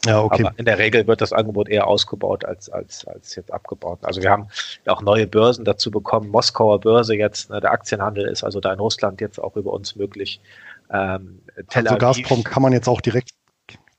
[0.04, 0.44] Ja, okay.
[0.44, 4.00] Aber in der Regel wird das Angebot eher ausgebaut als, als, als jetzt abgebaut.
[4.02, 4.48] Also wir haben
[4.86, 6.28] auch neue Börsen dazu bekommen.
[6.28, 9.94] Moskauer Börse jetzt, ne, der Aktienhandel ist also da in Russland jetzt auch über uns
[9.94, 10.40] möglich.
[10.92, 13.30] Ähm, Tel also Gazprom kann man jetzt auch direkt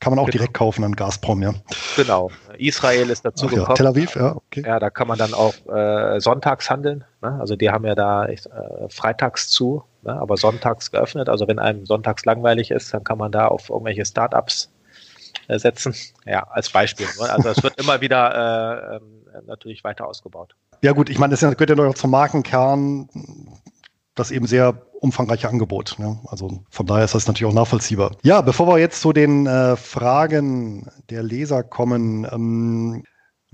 [0.04, 0.34] kann man auch genau.
[0.34, 1.54] direkt kaufen an Gazprom, ja.
[1.96, 2.30] Genau.
[2.58, 3.70] Israel ist dazu Ach, gekommen.
[3.70, 3.74] Ja.
[3.76, 4.64] Tel Aviv, ja, okay.
[4.66, 7.06] Ja, da kann man dann auch äh, sonntags handeln.
[7.22, 7.38] Ne?
[7.40, 8.38] Also die haben ja da äh,
[8.90, 10.12] freitags zu, ne?
[10.12, 11.30] aber sonntags geöffnet.
[11.30, 14.74] Also wenn einem sonntags langweilig ist, dann kann man da auf irgendwelche Startups
[15.48, 15.96] äh, setzen.
[16.26, 17.08] Ja, als Beispiel.
[17.22, 17.30] Ne?
[17.30, 20.54] Also es wird immer wieder äh, ähm, natürlich weiter ausgebaut.
[20.82, 23.08] Ja gut, ich meine, das gehört ja noch zum Markenkern
[24.16, 25.96] das eben sehr umfangreiche Angebot.
[25.98, 26.20] Ne?
[26.28, 28.12] Also von daher ist das natürlich auch nachvollziehbar.
[28.24, 33.04] Ja, bevor wir jetzt zu den äh, Fragen der Leser kommen, ähm,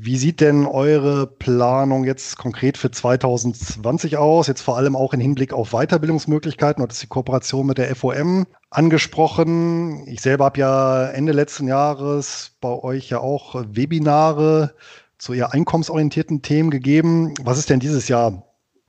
[0.01, 4.47] wie sieht denn eure Planung jetzt konkret für 2020 aus?
[4.47, 6.81] Jetzt vor allem auch im Hinblick auf Weiterbildungsmöglichkeiten.
[6.81, 10.07] Und ist die Kooperation mit der FOM angesprochen.
[10.07, 14.73] Ich selber habe ja Ende letzten Jahres bei euch ja auch Webinare
[15.17, 17.33] zu eher einkommensorientierten Themen gegeben.
[17.43, 18.43] Was ist denn dieses Jahr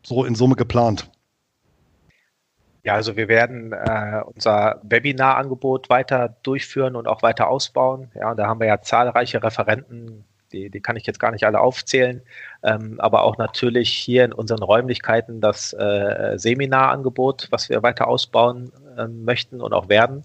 [0.04, 1.10] so in Summe geplant?
[2.82, 8.10] Ja, also wir werden äh, unser Webinar-Angebot weiter durchführen und auch weiter ausbauen.
[8.14, 11.44] Ja, und da haben wir ja zahlreiche Referenten, die, die kann ich jetzt gar nicht
[11.44, 12.22] alle aufzählen,
[12.62, 18.72] ähm, aber auch natürlich hier in unseren Räumlichkeiten das äh, Seminarangebot, was wir weiter ausbauen
[18.96, 20.24] äh, möchten und auch werden.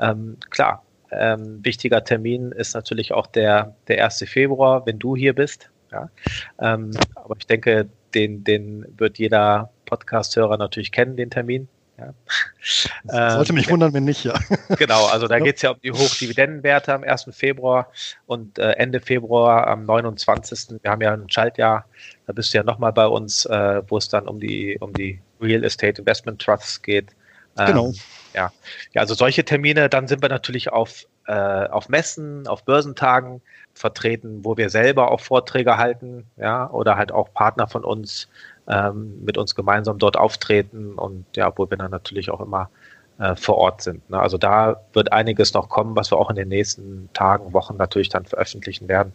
[0.00, 4.24] Ähm, klar, ähm, wichtiger Termin ist natürlich auch der, der 1.
[4.26, 5.70] Februar, wenn du hier bist.
[5.92, 6.10] Ja?
[6.58, 11.68] Ähm, aber ich denke, den, den wird jeder Podcast-Hörer natürlich kennen, den Termin.
[11.98, 13.30] Ja.
[13.34, 14.34] Sollte mich wundern, wenn nicht, ja.
[14.78, 17.28] Genau, also da geht es ja um die Hochdividendenwerte am 1.
[17.32, 17.90] Februar
[18.26, 20.78] und äh, Ende Februar am 29.
[20.82, 21.84] Wir haben ja ein Schaltjahr,
[22.26, 25.20] da bist du ja nochmal bei uns, äh, wo es dann um die, um die
[25.40, 27.10] Real Estate Investment Trusts geht.
[27.58, 27.92] Ähm, genau.
[28.34, 28.50] Ja.
[28.92, 33.42] ja, also solche Termine, dann sind wir natürlich auf, äh, auf Messen, auf Börsentagen
[33.74, 38.28] vertreten, wo wir selber auch Vorträge halten, ja, oder halt auch Partner von uns
[38.68, 42.70] ähm, mit uns gemeinsam dort auftreten und ja, wo wir dann natürlich auch immer
[43.18, 44.08] äh, vor Ort sind.
[44.10, 44.18] Ne?
[44.18, 48.08] Also da wird einiges noch kommen, was wir auch in den nächsten Tagen, Wochen natürlich
[48.08, 49.12] dann veröffentlichen werden,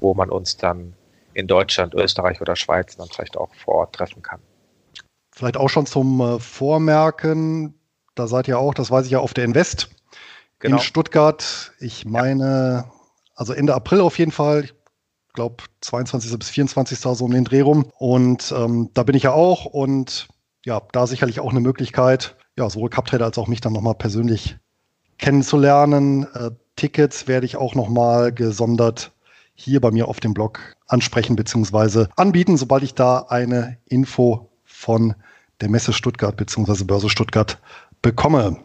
[0.00, 0.94] wo man uns dann
[1.34, 4.40] in Deutschland, Österreich oder Schweiz dann vielleicht auch vor Ort treffen kann.
[5.30, 7.74] Vielleicht auch schon zum äh, Vormerken,
[8.14, 9.88] da seid ihr auch, das weiß ich ja, auf der Invest
[10.58, 10.76] genau.
[10.76, 11.72] in Stuttgart.
[11.80, 12.84] Ich meine,
[13.34, 14.68] also Ende April auf jeden Fall.
[15.34, 16.38] Glaube 22.
[16.38, 16.98] bis 24.
[16.98, 17.90] so um den Dreh rum.
[17.98, 20.28] Und ähm, da bin ich ja auch und
[20.64, 24.56] ja, da sicherlich auch eine Möglichkeit, ja, sowohl Cuptrader als auch mich dann nochmal persönlich
[25.18, 26.26] kennenzulernen.
[26.34, 29.12] Äh, Tickets werde ich auch nochmal gesondert
[29.54, 32.06] hier bei mir auf dem Blog ansprechen bzw.
[32.16, 35.14] anbieten, sobald ich da eine Info von
[35.60, 36.84] der Messe Stuttgart bzw.
[36.84, 37.58] Börse Stuttgart
[38.02, 38.58] bekomme.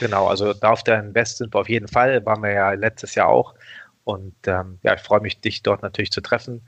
[0.00, 3.14] Genau, also da auf der Invest sind wir auf jeden Fall, waren wir ja letztes
[3.14, 3.54] Jahr auch.
[4.08, 6.62] Und ähm, ja, ich freue mich, dich dort natürlich zu treffen.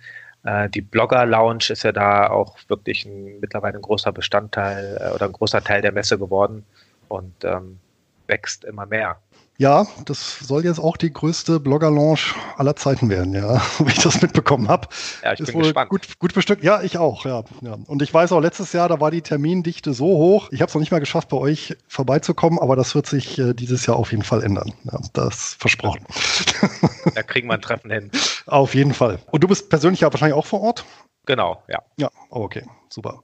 [0.44, 5.24] Äh, die Blogger-Lounge ist ja da auch wirklich ein, mittlerweile ein großer Bestandteil äh, oder
[5.24, 6.66] ein großer Teil der Messe geworden
[7.08, 7.80] und ähm,
[8.26, 9.16] wächst immer mehr.
[9.60, 14.22] Ja, das soll jetzt auch die größte Blogger-Launch aller Zeiten werden, ja, wie ich das
[14.22, 14.88] mitbekommen habe.
[15.22, 15.90] Ja, ich ist bin wohl gespannt.
[15.90, 16.64] Gut, gut bestückt.
[16.64, 17.76] Ja, ich auch, ja, ja.
[17.86, 20.48] Und ich weiß auch, letztes Jahr, da war die Termindichte so hoch.
[20.50, 23.52] Ich habe es noch nicht mal geschafft, bei euch vorbeizukommen, aber das wird sich äh,
[23.52, 24.72] dieses Jahr auf jeden Fall ändern.
[24.84, 26.06] Ja, das versprochen.
[27.14, 28.10] Da kriegen wir ein Treffen hin.
[28.46, 29.18] auf jeden Fall.
[29.30, 30.84] Und du bist persönlich ja wahrscheinlich auch vor Ort?
[31.26, 31.82] Genau, ja.
[31.96, 33.22] Ja, okay, super.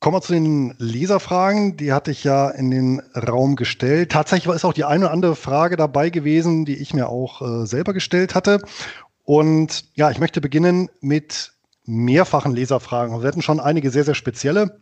[0.00, 1.76] Kommen wir zu den Leserfragen.
[1.76, 4.10] Die hatte ich ja in den Raum gestellt.
[4.10, 7.66] Tatsächlich ist auch die eine oder andere Frage dabei gewesen, die ich mir auch äh,
[7.66, 8.62] selber gestellt hatte.
[9.24, 11.52] Und ja, ich möchte beginnen mit
[11.84, 13.20] mehrfachen Leserfragen.
[13.20, 14.80] Wir hatten schon einige sehr, sehr spezielle.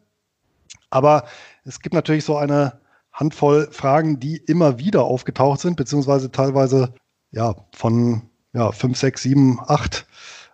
[0.88, 1.24] Aber
[1.64, 2.78] es gibt natürlich so eine
[3.12, 6.94] Handvoll Fragen, die immer wieder aufgetaucht sind, beziehungsweise teilweise
[7.32, 10.06] ja von ja, fünf, sechs, sieben, acht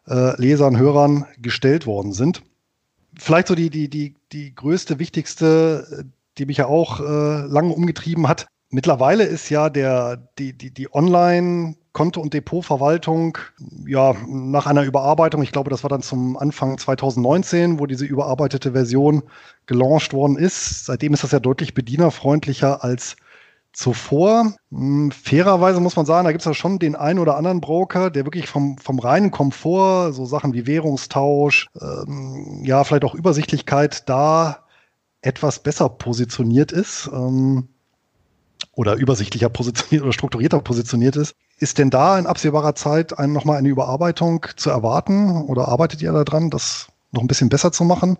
[0.08, 2.42] äh, Lesern, Hörern gestellt worden sind
[3.18, 6.04] vielleicht so die, die, die, die größte, wichtigste,
[6.36, 8.46] die mich ja auch äh, lange umgetrieben hat.
[8.70, 13.38] Mittlerweile ist ja der, die, die, die Online- Konto- und Depotverwaltung,
[13.86, 18.72] ja, nach einer Überarbeitung, ich glaube, das war dann zum Anfang 2019, wo diese überarbeitete
[18.72, 19.22] Version
[19.66, 20.86] gelauncht worden ist.
[20.86, 23.14] Seitdem ist das ja deutlich bedienerfreundlicher als
[23.74, 24.54] zuvor.
[24.70, 28.10] Hm, fairerweise muss man sagen, da gibt es ja schon den einen oder anderen Broker,
[28.10, 34.08] der wirklich vom, vom reinen Komfort, so Sachen wie Währungstausch, ähm, ja, vielleicht auch Übersichtlichkeit
[34.08, 34.64] da
[35.20, 37.10] etwas besser positioniert ist.
[37.12, 37.68] Ähm,
[38.76, 41.34] oder übersichtlicher positioniert oder strukturierter positioniert ist.
[41.58, 46.12] Ist denn da in absehbarer Zeit ein, nochmal eine Überarbeitung zu erwarten oder arbeitet ihr
[46.12, 48.18] daran, das noch ein bisschen besser zu machen?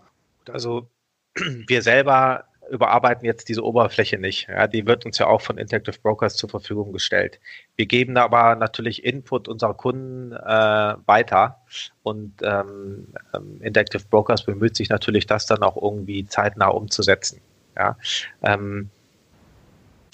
[0.53, 0.89] Also
[1.67, 4.49] wir selber überarbeiten jetzt diese Oberfläche nicht.
[4.49, 7.41] Ja, die wird uns ja auch von Interactive Brokers zur Verfügung gestellt.
[7.77, 11.61] Wir geben aber natürlich Input unserer Kunden äh, weiter
[12.03, 17.41] und ähm, ähm, Interactive Brokers bemüht sich natürlich, das dann auch irgendwie zeitnah umzusetzen.
[17.77, 17.97] Ja,
[18.43, 18.91] ähm,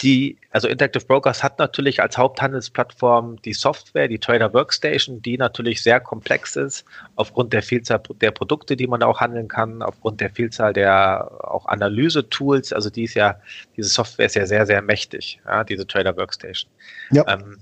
[0.02, 5.82] die, also Interactive Brokers hat natürlich als Haupthandelsplattform die Software, die Trader Workstation, die natürlich
[5.82, 6.84] sehr komplex ist,
[7.16, 11.66] aufgrund der Vielzahl der Produkte, die man auch handeln kann, aufgrund der Vielzahl der auch
[11.66, 12.72] Analyse-Tools.
[12.72, 13.40] Also die ist ja,
[13.76, 16.70] diese Software ist ja sehr, sehr mächtig, ja, diese Trader Workstation.
[17.10, 17.24] Ja.
[17.28, 17.58] Ähm,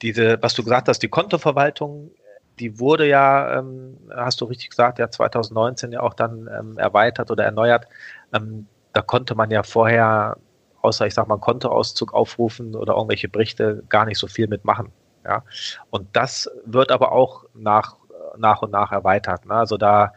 [0.00, 2.10] diese, was du gesagt hast, die Kontoverwaltung,
[2.58, 7.30] die wurde ja, ähm, hast du richtig gesagt, ja 2019 ja auch dann ähm, erweitert
[7.30, 7.86] oder erneuert.
[8.32, 10.36] Ähm, da konnte man ja vorher
[10.82, 14.92] außer ich sag mal Kontoauszug aufrufen oder irgendwelche Berichte gar nicht so viel mitmachen.
[15.24, 15.44] Ja,
[15.90, 17.96] und das wird aber auch nach
[18.38, 19.46] nach und nach erweitert.
[19.46, 19.54] Ne?
[19.54, 20.12] Also da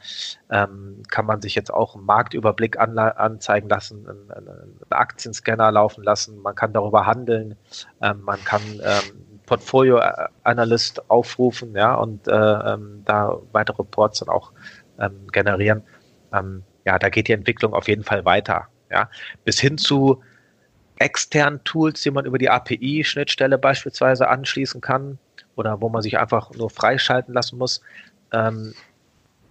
[0.50, 6.04] ähm, kann man sich jetzt auch einen Marktüberblick an, anzeigen lassen, einen, einen, Aktienscanner laufen
[6.04, 7.56] lassen, man kann darüber handeln,
[8.02, 14.52] ähm, man kann ähm, Portfolio-Analyst aufrufen, ja, und äh, ähm, da weitere Reports dann auch
[15.00, 15.84] ähm, generieren.
[16.32, 18.68] Ähm, ja, da geht die Entwicklung auf jeden Fall weiter.
[18.90, 19.10] Ja,
[19.44, 20.22] bis hin zu
[20.98, 25.18] externen Tools, die man über die API-Schnittstelle beispielsweise anschließen kann
[25.56, 27.82] oder wo man sich einfach nur freischalten lassen muss.
[28.32, 28.74] Ähm,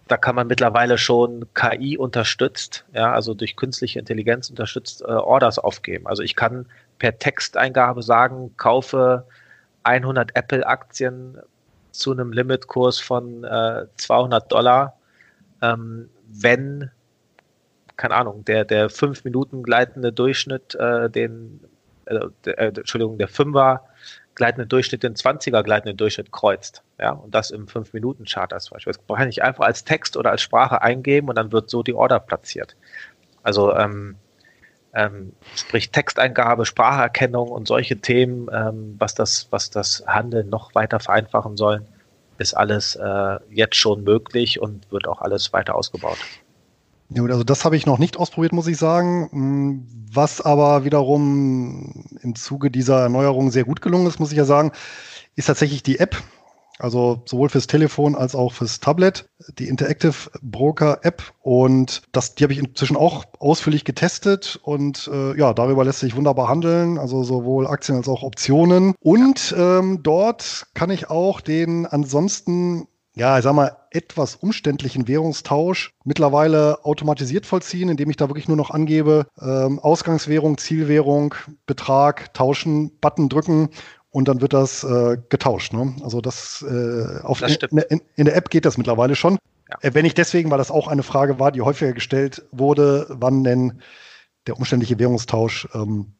[0.09, 5.59] da kann man mittlerweile schon KI unterstützt, ja, also durch künstliche Intelligenz unterstützt, äh, Orders
[5.59, 6.07] aufgeben.
[6.07, 6.67] Also ich kann
[6.99, 9.25] per Texteingabe sagen, kaufe
[9.85, 11.39] 100 Apple-Aktien
[11.93, 14.99] zu einem Limitkurs von äh, 200 Dollar,
[15.63, 16.91] ähm, wenn
[17.97, 21.61] keine Ahnung, der, der fünf Minuten gleitende Durchschnitt, äh, den,
[22.07, 23.85] äh, der, äh, Entschuldigung, der Fünfer
[24.35, 26.83] gleitende Durchschnitt den 20er gleitenden Durchschnitt kreuzt.
[26.99, 28.93] Ja, und das im 5-Minuten-Chart als Beispiel.
[28.95, 31.95] Das kann ich einfach als Text oder als Sprache eingeben und dann wird so die
[31.95, 32.77] Order platziert.
[33.43, 34.17] Also, ähm,
[34.95, 41.01] ähm, sprich Texteingabe, Spracherkennung und solche Themen, ähm, was das, was das Handeln noch weiter
[41.01, 41.87] vereinfachen sollen,
[42.39, 46.19] ist alles äh, jetzt schon möglich und wird auch alles weiter ausgebaut.
[47.15, 49.29] Ja, also das habe ich noch nicht ausprobiert, muss ich sagen.
[49.33, 54.45] Mm, was aber wiederum im Zuge dieser Erneuerung sehr gut gelungen ist, muss ich ja
[54.45, 54.73] sagen,
[55.37, 56.17] ist tatsächlich die App.
[56.79, 61.23] Also sowohl fürs Telefon als auch fürs Tablet, die Interactive Broker App.
[61.41, 64.59] Und das, die habe ich inzwischen auch ausführlich getestet.
[64.63, 68.95] Und äh, ja, darüber lässt sich wunderbar handeln, also sowohl Aktien als auch Optionen.
[69.01, 75.93] Und ähm, dort kann ich auch den ansonsten ja, ich sag mal, etwas umständlichen Währungstausch
[76.05, 81.35] mittlerweile automatisiert vollziehen, indem ich da wirklich nur noch angebe, ähm, Ausgangswährung, Zielwährung,
[81.67, 83.69] Betrag, tauschen, Button drücken
[84.11, 85.75] und dann wird das äh, getauscht.
[85.75, 85.95] Ne?
[86.03, 89.39] Also das, äh, auf, das in, in, in, der App geht das mittlerweile schon.
[89.69, 89.77] Ja.
[89.83, 93.45] Äh, wenn ich deswegen, weil das auch eine Frage war, die häufiger gestellt wurde, wann
[93.45, 93.83] denn
[94.47, 96.15] der umständliche Währungstausch ähm,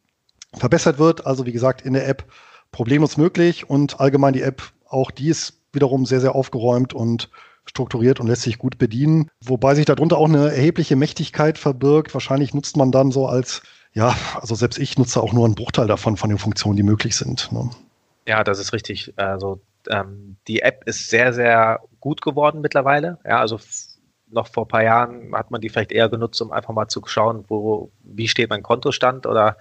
[0.53, 1.25] verbessert wird.
[1.25, 2.25] Also wie gesagt, in der App
[2.71, 7.29] problemlos möglich und allgemein die App, auch die ist wiederum sehr, sehr aufgeräumt und
[7.65, 9.29] strukturiert und lässt sich gut bedienen.
[9.41, 12.13] Wobei sich darunter auch eine erhebliche Mächtigkeit verbirgt.
[12.13, 13.61] Wahrscheinlich nutzt man dann so als,
[13.93, 17.15] ja, also selbst ich nutze auch nur einen Bruchteil davon, von den Funktionen, die möglich
[17.15, 17.51] sind.
[17.51, 17.69] Ne?
[18.27, 19.13] Ja, das ist richtig.
[19.17, 23.17] Also ähm, die App ist sehr, sehr gut geworden mittlerweile.
[23.25, 23.59] Ja, also
[24.33, 27.01] noch vor ein paar Jahren hat man die vielleicht eher genutzt, um einfach mal zu
[27.05, 29.57] schauen, wo, wie steht mein Kontostand oder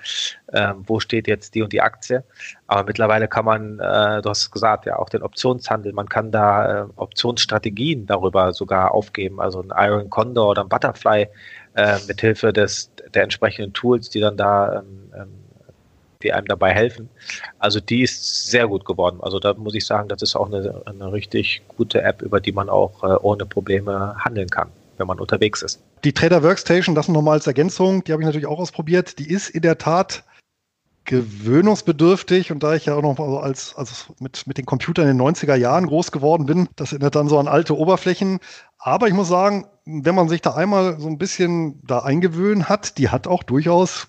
[0.48, 2.24] äh, wo steht jetzt die und die Aktie.
[2.66, 6.30] Aber mittlerweile kann man, äh, du hast es gesagt, ja auch den Optionshandel, man kann
[6.30, 11.28] da äh, Optionsstrategien darüber sogar aufgeben, also ein Iron Condor oder ein Butterfly
[11.74, 15.41] äh, mithilfe des der entsprechenden Tools, die dann da ähm, ähm
[16.22, 17.08] die einem dabei helfen.
[17.58, 19.18] Also die ist sehr gut geworden.
[19.20, 22.52] Also da muss ich sagen, das ist auch eine, eine richtig gute App, über die
[22.52, 25.80] man auch äh, ohne Probleme handeln kann, wenn man unterwegs ist.
[26.04, 29.18] Die Trader Workstation, das nochmal als Ergänzung, die habe ich natürlich auch ausprobiert.
[29.18, 30.24] Die ist in der Tat
[31.04, 35.26] gewöhnungsbedürftig und da ich ja auch noch als, als mit, mit den Computern in den
[35.26, 38.38] 90er Jahren groß geworden bin, das erinnert dann so an alte Oberflächen.
[38.78, 42.98] Aber ich muss sagen, wenn man sich da einmal so ein bisschen da eingewöhnt hat,
[42.98, 44.08] die hat auch durchaus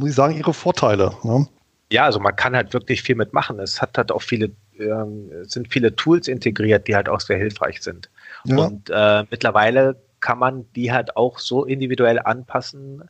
[0.00, 1.12] muss ich sagen, ihre Vorteile.
[1.22, 1.46] Ne?
[1.92, 3.58] Ja, also man kann halt wirklich viel mitmachen.
[3.60, 7.82] Es hat halt auch viele, ähm, sind viele Tools integriert, die halt auch sehr hilfreich
[7.82, 8.10] sind.
[8.44, 8.56] Ja.
[8.56, 13.02] Und äh, mittlerweile kann man die halt auch so individuell anpassen,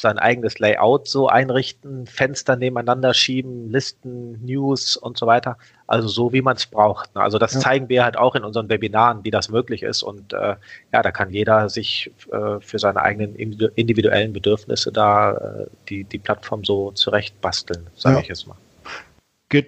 [0.00, 5.58] sein eigenes Layout so einrichten, Fenster nebeneinander schieben, Listen, News und so weiter.
[5.86, 7.14] Also so, wie man es braucht.
[7.14, 7.20] Ne?
[7.20, 7.60] Also das ja.
[7.60, 10.02] zeigen wir halt auch in unseren Webinaren, wie das möglich ist.
[10.02, 10.56] Und äh,
[10.92, 16.18] ja, da kann jeder sich äh, für seine eigenen individuellen Bedürfnisse da äh, die, die
[16.18, 18.22] Plattform so zurechtbasteln, sage ja.
[18.22, 18.56] ich jetzt mal.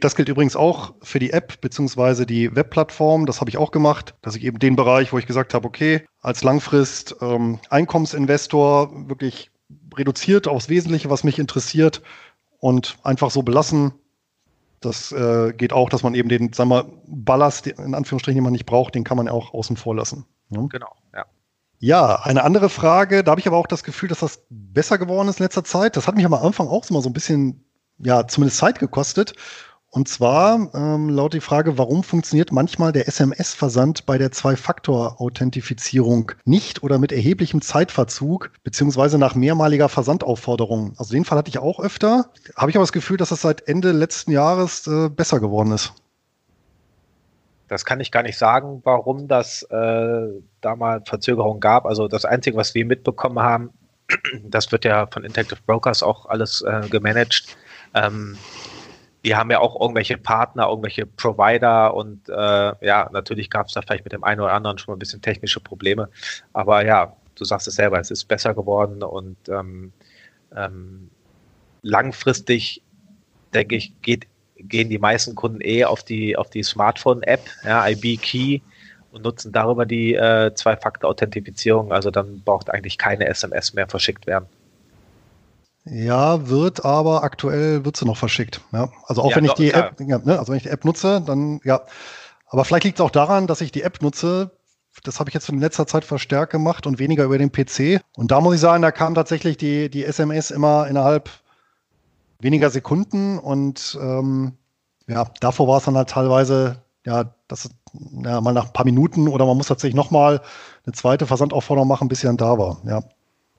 [0.01, 2.25] Das gilt übrigens auch für die App bzw.
[2.25, 3.27] die Webplattform.
[3.27, 6.07] Das habe ich auch gemacht, dass ich eben den Bereich, wo ich gesagt habe, okay,
[6.21, 9.51] als Langfrist ähm, Einkommensinvestor wirklich
[9.99, 12.03] reduziert aufs Wesentliche, was mich interessiert
[12.59, 13.93] und einfach so belassen.
[14.81, 18.53] Das äh, geht auch, dass man eben den, sagen wir, Ballast, in Anführungsstrichen, den man
[18.53, 20.27] nicht braucht, den kann man auch außen vor lassen.
[20.51, 20.67] Ja?
[20.69, 21.27] Genau, ja.
[21.79, 25.29] Ja, eine andere Frage, da habe ich aber auch das Gefühl, dass das besser geworden
[25.29, 25.97] ist in letzter Zeit.
[25.97, 27.65] Das hat mich am Anfang auch mal so ein bisschen,
[27.99, 29.35] ja, zumindest Zeit gekostet.
[29.95, 36.83] Und zwar ähm, laut die Frage, warum funktioniert manchmal der SMS-Versand bei der Zwei-Faktor-Authentifizierung nicht
[36.83, 40.95] oder mit erheblichem Zeitverzug, beziehungsweise nach mehrmaliger Versandaufforderung?
[40.97, 42.31] Also den Fall hatte ich auch öfter.
[42.57, 45.93] Habe ich aber das Gefühl, dass das seit Ende letzten Jahres äh, besser geworden ist.
[47.69, 50.27] Das kann ich gar nicht sagen, warum das äh,
[50.63, 51.85] da mal Verzögerungen gab.
[51.85, 53.69] Also das Einzige, was wir mitbekommen haben,
[54.43, 57.59] das wird ja von Interactive Brokers auch alles äh, gemanagt.
[57.93, 58.39] Ähm,
[59.25, 62.33] die haben ja auch irgendwelche Partner, irgendwelche Provider und äh,
[62.87, 65.23] ja, natürlich gab es da vielleicht mit dem einen oder anderen schon mal ein bisschen
[65.23, 66.09] technische Probleme.
[66.53, 69.93] Aber ja, du sagst es selber, es ist besser geworden und ähm,
[70.57, 71.11] ähm,
[71.83, 72.83] langfristig,
[73.55, 78.17] denke ich, geht, gehen die meisten Kunden eh auf die, auf die Smartphone-App, ja, IB
[78.17, 78.61] Key,
[79.13, 81.93] und nutzen darüber die äh, Zwei-Faktor-Authentifizierung.
[81.93, 84.47] Also dann braucht eigentlich keine SMS mehr verschickt werden.
[85.85, 88.61] Ja, wird, aber aktuell wird sie noch verschickt.
[88.73, 90.85] Ja, also auch ja, wenn ich die App, ja, ne, also wenn ich die App
[90.85, 91.81] nutze, dann ja.
[92.47, 94.51] Aber vielleicht liegt es auch daran, dass ich die App nutze.
[95.05, 98.01] Das habe ich jetzt in letzter Zeit verstärkt gemacht und weniger über den PC.
[98.15, 101.31] Und da muss ich sagen, da kam tatsächlich die, die SMS immer innerhalb
[102.39, 104.53] weniger Sekunden und ähm,
[105.07, 107.71] ja, davor war es dann halt teilweise, ja, das
[108.25, 110.41] ja, mal nach ein paar Minuten oder man muss tatsächlich nochmal
[110.85, 112.81] eine zweite Versandaufforderung machen, bis sie dann da war.
[112.85, 113.03] Ja.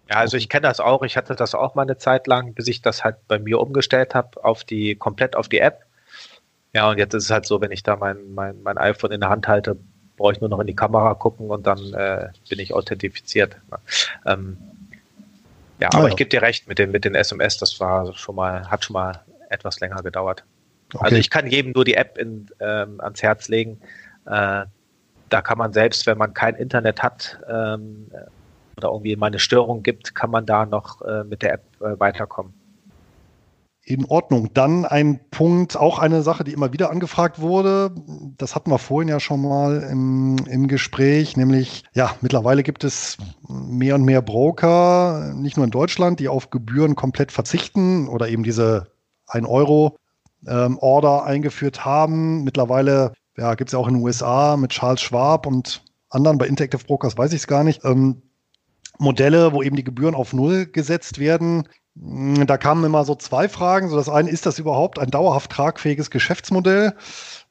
[0.09, 1.03] Ja, also ich kenne das auch.
[1.03, 4.15] Ich hatte das auch mal eine Zeit lang, bis ich das halt bei mir umgestellt
[4.15, 5.85] habe auf die komplett auf die App.
[6.73, 9.21] Ja, und jetzt ist es halt so, wenn ich da mein, mein, mein iPhone in
[9.21, 9.77] der Hand halte,
[10.17, 13.57] brauche ich nur noch in die Kamera gucken und dann äh, bin ich authentifiziert.
[14.25, 14.57] Ähm,
[15.79, 16.09] ja, aber ja.
[16.09, 18.93] ich gebe dir recht mit den, mit den SMS, das war schon mal, hat schon
[18.93, 20.43] mal etwas länger gedauert.
[20.93, 21.03] Okay.
[21.03, 23.79] Also ich kann jedem nur die App in, ähm, ans Herz legen.
[24.25, 24.65] Äh,
[25.29, 28.11] da kann man selbst, wenn man kein Internet hat, ähm,
[28.77, 31.99] oder irgendwie mal eine Störung gibt, kann man da noch äh, mit der App äh,
[31.99, 32.53] weiterkommen.
[33.85, 34.49] In Ordnung.
[34.53, 37.91] Dann ein Punkt, auch eine Sache, die immer wieder angefragt wurde.
[38.37, 43.17] Das hatten wir vorhin ja schon mal im, im Gespräch, nämlich, ja, mittlerweile gibt es
[43.49, 48.43] mehr und mehr Broker, nicht nur in Deutschland, die auf Gebühren komplett verzichten oder eben
[48.43, 48.87] diese
[49.27, 49.97] 1 Euro
[50.47, 52.45] ähm, Order eingeführt haben.
[52.45, 56.47] Mittlerweile ja, gibt es ja auch in den USA mit Charles Schwab und anderen, bei
[56.47, 57.83] Interactive Brokers weiß ich es gar nicht.
[57.83, 58.21] Ähm,
[58.99, 61.67] Modelle, wo eben die Gebühren auf Null gesetzt werden.
[61.99, 63.89] Hm, da kamen immer so zwei Fragen.
[63.89, 66.93] So das eine, ist das überhaupt ein dauerhaft tragfähiges Geschäftsmodell?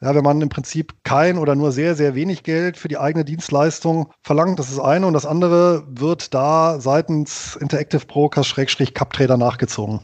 [0.00, 3.24] Ja, wenn man im Prinzip kein oder nur sehr, sehr wenig Geld für die eigene
[3.24, 5.06] Dienstleistung verlangt, das ist das eine.
[5.06, 10.00] Und das andere wird da seitens Interactive Brokers Schrägstrich Cup Trader nachgezogen.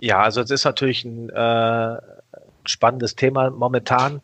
[0.00, 1.96] Ja, also es ist natürlich ein äh,
[2.64, 4.20] spannendes Thema momentan.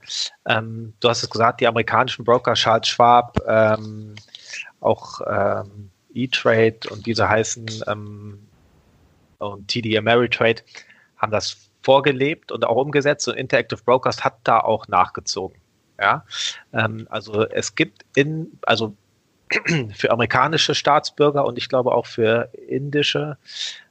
[0.47, 4.15] Ähm, du hast es gesagt, die amerikanischen Broker, Charles Schwab, ähm,
[4.85, 8.47] auch ähm, E-Trade und diese heißen ähm,
[9.39, 10.63] und TD Ameritrade
[11.17, 15.59] haben das vorgelebt und auch umgesetzt und Interactive Brokers hat da auch nachgezogen.
[16.01, 16.25] Ja,
[16.73, 18.97] ähm, also es gibt in, also
[19.95, 23.37] für amerikanische Staatsbürger und ich glaube auch für indische,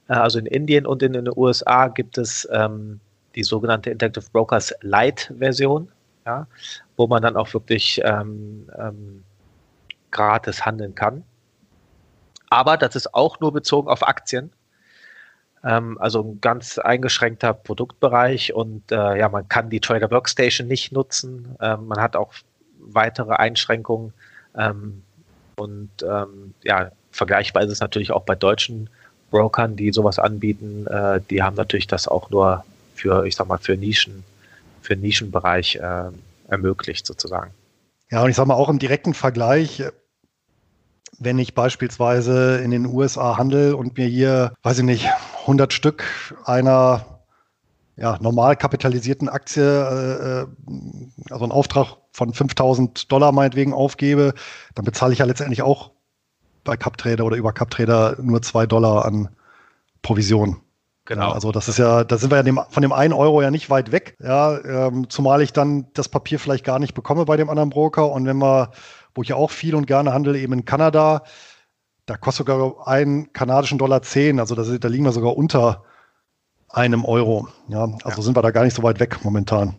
[0.08, 3.00] äh, also in Indien und in den USA gibt es ähm,
[3.34, 5.90] die sogenannte Interactive Brokers Lite-Version,
[6.26, 6.46] ja,
[6.96, 9.24] wo man dann auch wirklich ähm, ähm,
[10.14, 11.24] gratis handeln kann.
[12.48, 14.50] Aber das ist auch nur bezogen auf Aktien.
[15.62, 20.92] Ähm, also ein ganz eingeschränkter Produktbereich und äh, ja, man kann die Trader Workstation nicht
[20.92, 21.56] nutzen.
[21.60, 22.32] Ähm, man hat auch
[22.78, 24.12] weitere Einschränkungen.
[24.56, 25.02] Ähm,
[25.56, 28.90] und ähm, ja, vergleichbar ist es natürlich auch bei deutschen
[29.30, 30.86] Brokern, die sowas anbieten.
[30.86, 34.24] Äh, die haben natürlich das auch nur für, ich sag mal, für Nischen,
[34.82, 36.10] für Nischenbereich äh,
[36.48, 37.52] ermöglicht sozusagen.
[38.10, 39.82] Ja, und ich sag mal auch im direkten Vergleich,
[41.24, 45.08] wenn ich beispielsweise in den USA handel und mir hier, weiß ich nicht,
[45.42, 46.04] 100 Stück
[46.44, 47.04] einer
[47.96, 50.46] ja, normal kapitalisierten Aktie, äh, äh
[51.30, 54.34] also einen Auftrag von 5000 Dollar meinetwegen aufgebe,
[54.74, 55.92] dann bezahle ich ja letztendlich auch
[56.64, 59.28] bei CupTrader oder über CupTrader nur zwei Dollar an
[60.02, 60.60] Provision.
[61.06, 61.28] Genau.
[61.28, 63.50] Ja, also das ist ja, da sind wir ja dem, von dem einen Euro ja
[63.50, 64.16] nicht weit weg.
[64.22, 68.10] Ja, ähm, zumal ich dann das Papier vielleicht gar nicht bekomme bei dem anderen Broker.
[68.10, 68.70] Und wenn wir,
[69.14, 71.22] wo ich ja auch viel und gerne handle, eben in Kanada,
[72.06, 74.40] da kostet sogar einen kanadischen Dollar zehn.
[74.40, 75.84] Also da, da liegen wir sogar unter
[76.68, 77.48] einem Euro.
[77.68, 78.22] Ja, also ja.
[78.22, 79.78] sind wir da gar nicht so weit weg momentan.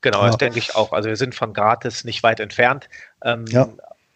[0.00, 0.26] Genau, ja.
[0.26, 0.92] das denke ich auch.
[0.92, 2.88] Also wir sind von gratis nicht weit entfernt.
[3.24, 3.68] Ähm, ja.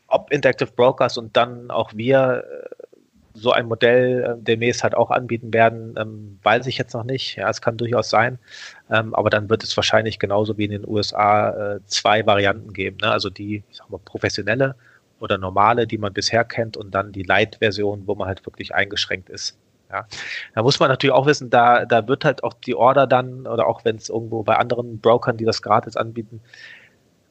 [0.09, 2.86] Ob Interactive Brokers und dann auch wir äh,
[3.37, 7.37] so ein Modell äh, demnächst halt auch anbieten werden, ähm, weiß ich jetzt noch nicht.
[7.37, 8.39] Ja, es kann durchaus sein.
[8.91, 12.99] Ähm, aber dann wird es wahrscheinlich genauso wie in den USA äh, zwei Varianten geben.
[13.03, 13.11] Ne?
[13.11, 14.75] Also die, ich sag mal, professionelle
[15.21, 19.31] oder normale, die man bisher kennt, und dann die Light-Version, wo man halt wirklich eingeschränkt
[19.31, 19.59] ist.
[19.91, 20.07] Ja.
[20.55, 23.67] Da muss man natürlich auch wissen, da, da wird halt auch die Order dann, oder
[23.67, 26.41] auch wenn es irgendwo bei anderen Brokern, die das gratis anbieten,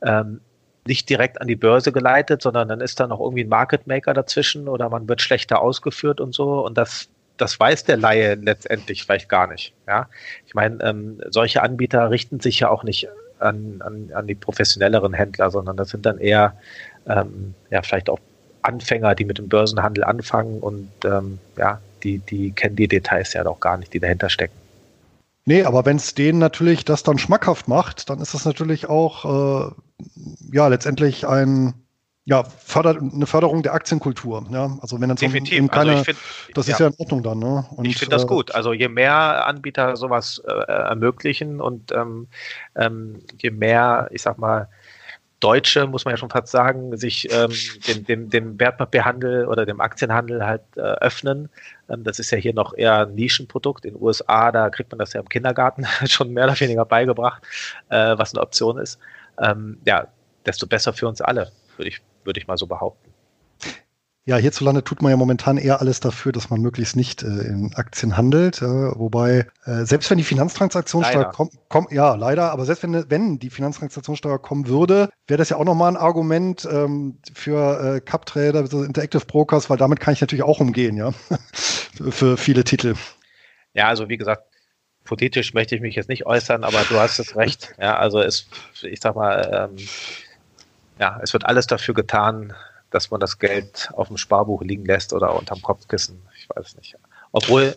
[0.01, 0.41] ähm,
[0.87, 4.13] nicht direkt an die Börse geleitet, sondern dann ist da noch irgendwie ein Market Maker
[4.13, 6.65] dazwischen oder man wird schlechter ausgeführt und so.
[6.65, 9.73] Und das, das weiß der Laie letztendlich vielleicht gar nicht.
[9.87, 10.07] Ja,
[10.45, 13.07] ich meine, ähm, solche Anbieter richten sich ja auch nicht
[13.39, 16.55] an, an, an die professionelleren Händler, sondern das sind dann eher
[17.07, 18.19] ähm, ja vielleicht auch
[18.61, 23.43] Anfänger, die mit dem Börsenhandel anfangen und ähm, ja, die, die kennen die Details ja
[23.43, 24.64] doch gar nicht, die dahinter stecken.
[25.45, 29.69] Nee, aber wenn es denen natürlich das dann schmackhaft macht, dann ist das natürlich auch
[29.69, 29.71] äh,
[30.51, 31.75] ja letztendlich ein
[32.27, 34.47] ja, Förder eine Förderung der Aktienkultur.
[34.49, 34.79] Ja?
[34.81, 35.55] Also wenn dann Definitiv.
[35.55, 36.17] Eben keine, also find,
[36.55, 36.87] das ist ja.
[36.87, 37.37] ja in Ordnung dann.
[37.37, 37.65] Ne?
[37.75, 38.53] Und, ich finde das äh, gut.
[38.55, 42.27] Also je mehr Anbieter sowas äh, ermöglichen und ähm,
[42.75, 44.69] ähm, je mehr, ich sag mal,
[45.39, 47.51] Deutsche, muss man ja schon fast sagen, sich ähm,
[47.87, 51.49] dem, dem, dem Wertpapierhandel oder dem Aktienhandel halt äh, öffnen.
[51.89, 53.85] Ähm, das ist ja hier noch eher ein Nischenprodukt.
[53.85, 57.43] In den USA, da kriegt man das ja im Kindergarten schon mehr oder weniger beigebracht,
[57.89, 58.99] äh, was eine Option ist.
[59.41, 60.07] Ähm, ja,
[60.45, 63.14] desto besser für uns alle, würde ich, würde ich mal so behaupten.
[64.27, 67.75] Ja, hierzulande tut man ja momentan eher alles dafür, dass man möglichst nicht äh, in
[67.75, 68.59] Aktien handelt.
[68.59, 73.37] Äh, wobei, äh, selbst wenn die Finanztransaktionssteuer kommt, komm, ja, leider, aber selbst wenn, wenn
[73.37, 78.61] die Finanztransaktionssteuer kommen würde, wäre das ja auch nochmal ein Argument ähm, für äh, Cup-Trader,
[78.61, 81.11] Interactive Brokers, weil damit kann ich natürlich auch umgehen, ja,
[82.09, 82.95] für viele Titel.
[83.75, 84.45] Ja, also wie gesagt,
[85.03, 87.75] politisch möchte ich mich jetzt nicht äußern, aber du hast es recht.
[87.79, 88.47] Ja, also es,
[88.81, 89.85] ich sag mal, ähm,
[90.97, 92.53] ja, es wird alles dafür getan,
[92.95, 96.21] dass man das Geld auf dem Sparbuch liegen lässt oder unterm Kopfkissen.
[96.37, 96.95] Ich weiß nicht.
[97.33, 97.75] Obwohl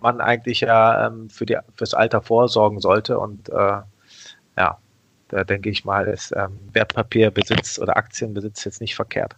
[0.00, 3.82] man eigentlich ja ähm, für die, fürs Alter vorsorgen sollte und äh,
[4.56, 4.78] ja,
[5.28, 9.36] da denke ich mal, ist ähm, Wertpapierbesitz oder Aktienbesitz jetzt nicht verkehrt.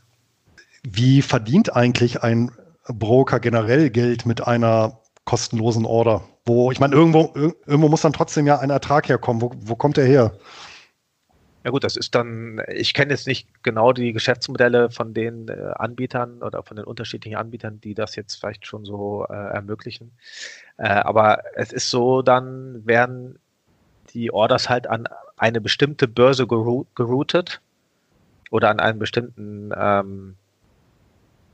[0.85, 2.53] Wie verdient eigentlich ein
[2.87, 6.23] Broker generell Geld mit einer kostenlosen Order?
[6.45, 9.43] Wo, ich meine, irgendwo, irgendwo muss dann trotzdem ja ein Ertrag herkommen.
[9.43, 10.33] Wo, wo kommt der her?
[11.69, 15.73] Ja gut, das ist dann, ich kenne jetzt nicht genau die Geschäftsmodelle von den äh,
[15.75, 20.12] Anbietern oder von den unterschiedlichen Anbietern, die das jetzt vielleicht schon so äh, ermöglichen.
[20.79, 23.39] Äh, aber es ist so, dann werden
[24.14, 27.61] die Orders halt an eine bestimmte Börse geroutet
[28.51, 30.37] oder an einen bestimmten ähm,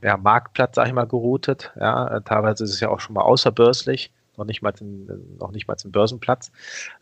[0.01, 1.73] ja, Marktplatz, sag ich mal, geroutet.
[1.77, 6.53] Ja, teilweise ist es ja auch schon mal außerbörslich, noch nicht mal ein Börsenplatz.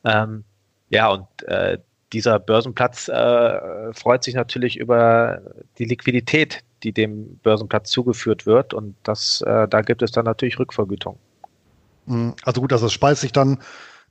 [0.04, 0.46] Ähm,
[0.90, 1.78] ja, und äh,
[2.14, 5.42] dieser Börsenplatz äh, freut sich natürlich über
[5.78, 10.60] die Liquidität, die dem Börsenplatz zugeführt wird und das, äh, da gibt es dann natürlich
[10.60, 11.18] Rückvergütung.
[12.06, 12.36] Mhm.
[12.44, 13.60] Also gut, also das speist sich dann,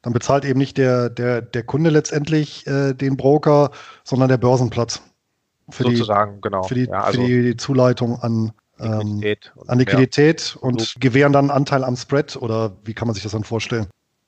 [0.03, 3.71] dann bezahlt eben nicht der, der, der Kunde letztendlich äh, den Broker,
[4.05, 5.03] sondern der Börsenplatz.
[5.71, 6.63] Für Sozusagen, die, genau.
[6.65, 10.99] Für die, ja, also für die Zuleitung an Liquidität, ähm, an Liquidität und so.
[10.99, 13.87] gewähren dann Anteil am Spread oder wie kann man sich das dann vorstellen?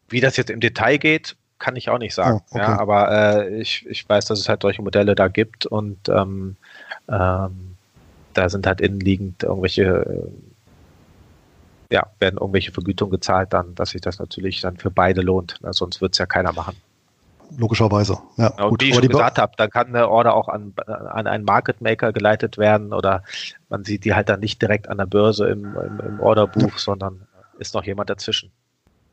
[0.08, 2.42] Wie das jetzt im Detail geht, kann ich auch nicht sagen.
[2.42, 2.58] Oh, okay.
[2.58, 6.56] ja, aber äh, ich, ich weiß, dass es halt solche Modelle da gibt und ähm,
[7.08, 7.76] ähm,
[8.34, 9.82] da sind halt innenliegend irgendwelche,
[11.90, 15.56] äh, ja, werden irgendwelche Vergütungen gezahlt, dann, dass sich das natürlich dann für beide lohnt.
[15.62, 16.76] Na, sonst wird es ja keiner machen.
[17.56, 18.18] Logischerweise.
[18.36, 18.82] Ja, und gut.
[18.82, 22.12] wie ich schon gesagt habe, dann kann eine Order auch an, an einen Market Maker
[22.12, 23.22] geleitet werden oder
[23.70, 26.78] man sieht die halt dann nicht direkt an der Börse im, im, im Orderbuch, ja.
[26.78, 27.26] sondern
[27.58, 28.50] ist noch jemand dazwischen.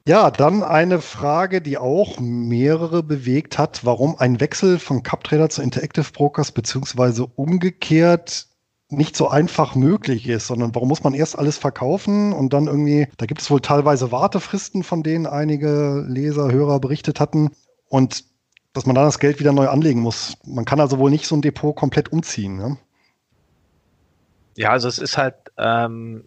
[0.07, 5.61] Ja, dann eine Frage, die auch mehrere bewegt hat, warum ein Wechsel von CupTrader zu
[5.61, 8.47] Interactive Brokers beziehungsweise umgekehrt
[8.89, 13.07] nicht so einfach möglich ist, sondern warum muss man erst alles verkaufen und dann irgendwie,
[13.17, 17.51] da gibt es wohl teilweise Wartefristen, von denen einige Leser, Hörer berichtet hatten
[17.87, 18.25] und
[18.73, 20.37] dass man dann das Geld wieder neu anlegen muss.
[20.45, 22.57] Man kann also wohl nicht so ein Depot komplett umziehen.
[22.57, 22.77] Ne?
[24.57, 26.25] Ja, also es ist halt, ähm,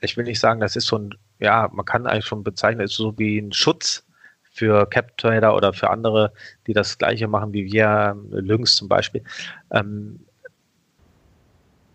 [0.00, 2.94] ich will nicht sagen, das ist so ein ja, man kann eigentlich schon bezeichnen, ist
[2.94, 4.06] so wie ein Schutz
[4.42, 6.32] für Cap Trader oder für andere,
[6.66, 9.24] die das gleiche machen wie wir, Lynx zum Beispiel.
[9.70, 10.20] Ähm,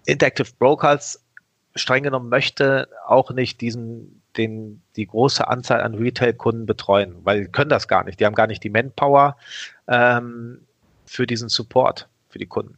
[0.05, 1.23] Interactive Brokers
[1.75, 7.51] streng genommen möchte auch nicht diesen, den, die große Anzahl an Retail-Kunden betreuen, weil die
[7.51, 8.19] können das gar nicht.
[8.19, 9.37] Die haben gar nicht die Manpower
[9.87, 10.65] ähm,
[11.05, 12.77] für diesen Support für die Kunden.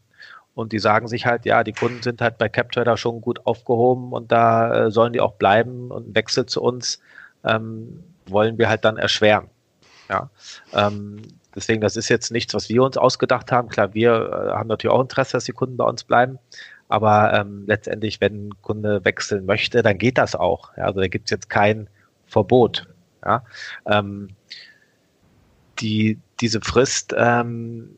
[0.60, 4.12] Und die sagen sich halt, ja, die Kunden sind halt bei CapTrader schon gut aufgehoben
[4.12, 7.00] und da äh, sollen die auch bleiben und Wechsel zu uns
[7.46, 9.50] ähm, wollen wir halt dann erschweren.
[10.10, 10.30] Ja,
[10.74, 11.22] ähm,
[11.56, 13.70] deswegen, das ist jetzt nichts, was wir uns ausgedacht haben.
[13.70, 16.40] Klar, wir äh, haben natürlich auch Interesse, dass die Kunden bei uns bleiben.
[16.90, 20.76] Aber ähm, letztendlich, wenn ein Kunde wechseln möchte, dann geht das auch.
[20.76, 21.88] Ja, also da gibt es jetzt kein
[22.28, 22.86] Verbot.
[23.24, 23.46] Ja,
[23.86, 24.36] ähm,
[25.80, 27.96] die, diese Frist ähm,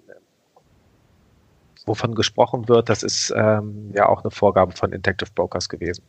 [1.86, 6.03] wovon gesprochen wird, das ist ähm, ja auch eine Vorgabe von Intective Brokers gewesen.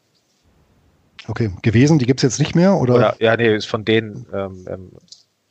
[1.29, 2.77] Okay, gewesen, die gibt es jetzt nicht mehr?
[2.77, 2.95] Oder?
[2.95, 3.17] oder?
[3.21, 4.91] Ja, nee, ist von denen ähm, ähm,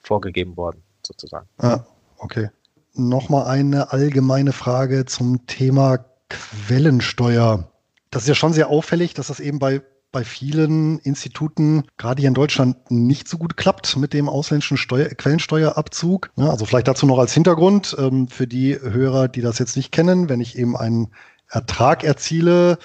[0.01, 1.47] vorgegeben worden, sozusagen.
[1.57, 1.85] Ah,
[2.17, 2.49] okay.
[2.93, 7.71] Nochmal eine allgemeine Frage zum Thema Quellensteuer.
[8.09, 9.81] Das ist ja schon sehr auffällig, dass das eben bei
[10.11, 15.07] bei vielen Instituten, gerade hier in Deutschland, nicht so gut klappt mit dem ausländischen Steuer
[15.09, 16.31] Quellensteuerabzug.
[16.35, 19.91] Ja, also vielleicht dazu noch als Hintergrund ähm, für die Hörer, die das jetzt nicht
[19.91, 21.09] kennen, wenn ich eben einen
[21.49, 22.77] Ertrag erziele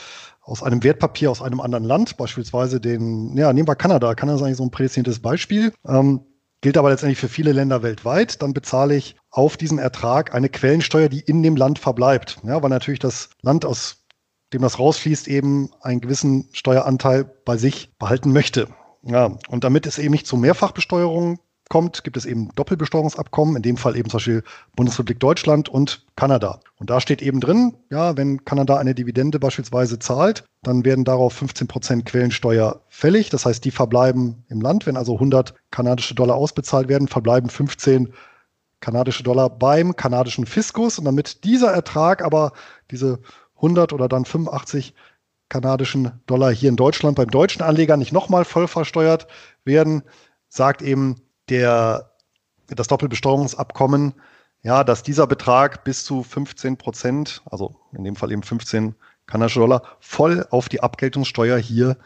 [0.43, 4.15] aus einem Wertpapier aus einem anderen Land, beispielsweise den, ja, nehmen wir Kanada.
[4.15, 5.73] Kanada ist eigentlich so ein prädestiniertes Beispiel.
[5.87, 6.21] Ähm,
[6.61, 11.09] gilt aber letztendlich für viele Länder weltweit, dann bezahle ich auf diesen Ertrag eine Quellensteuer,
[11.09, 12.39] die in dem Land verbleibt.
[12.45, 14.06] Ja, weil natürlich das Land aus
[14.53, 18.69] dem das rausfließt, eben einen gewissen Steueranteil bei sich behalten möchte.
[19.03, 21.39] Ja, und damit es eben nicht zu Mehrfachbesteuerung
[21.69, 24.43] kommt, gibt es eben Doppelbesteuerungsabkommen, in dem Fall eben zum Beispiel
[24.77, 26.61] Bundesrepublik Deutschland und Kanada.
[26.77, 31.33] Und da steht eben drin, ja, wenn Kanada eine Dividende beispielsweise zahlt, dann werden darauf
[31.35, 33.31] 15 Prozent Quellensteuer fällig.
[33.31, 34.87] Das heißt, die verbleiben im Land.
[34.87, 38.13] Wenn also 100 kanadische Dollar ausbezahlt werden, verbleiben 15
[38.81, 40.99] kanadische Dollar beim kanadischen Fiskus.
[40.99, 42.53] Und damit dieser Ertrag aber
[42.91, 43.19] diese
[43.57, 44.95] 100 oder dann 85
[45.49, 49.27] kanadischen Dollar hier in Deutschland beim deutschen Anleger nicht nochmal voll versteuert
[49.65, 50.03] werden,
[50.49, 52.13] sagt eben der,
[52.69, 54.15] das Doppelbesteuerungsabkommen,
[54.63, 58.97] ja, dass dieser Betrag bis zu 15 Prozent, also in dem Fall eben 15
[59.27, 61.97] kanadische Dollar, voll auf die Abgeltungssteuer hier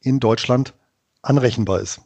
[0.00, 0.74] in Deutschland
[1.22, 2.00] anrechenbar ist.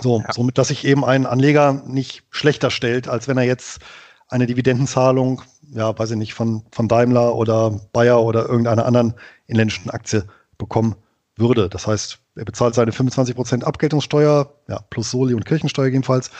[0.00, 0.32] So, ja.
[0.32, 3.80] somit, dass sich eben ein Anleger nicht schlechter stellt, als wenn er jetzt
[4.28, 5.42] eine Dividendenzahlung
[5.74, 9.14] ja, weiß ich nicht, von, von Daimler oder Bayer oder irgendeiner anderen
[9.46, 10.26] inländischen Aktie
[10.58, 10.96] bekommen
[11.36, 11.68] würde.
[11.68, 16.30] Das heißt, er bezahlt seine 25% Abgeltungssteuer, ja, plus Soli und Kirchensteuer jedenfalls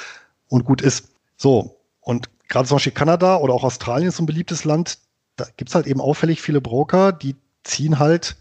[0.49, 1.09] und gut ist.
[1.37, 4.99] So, und gerade zum Beispiel Kanada oder auch Australien ist so ein beliebtes Land,
[5.37, 8.37] da gibt es halt eben auffällig viele Broker, die ziehen halt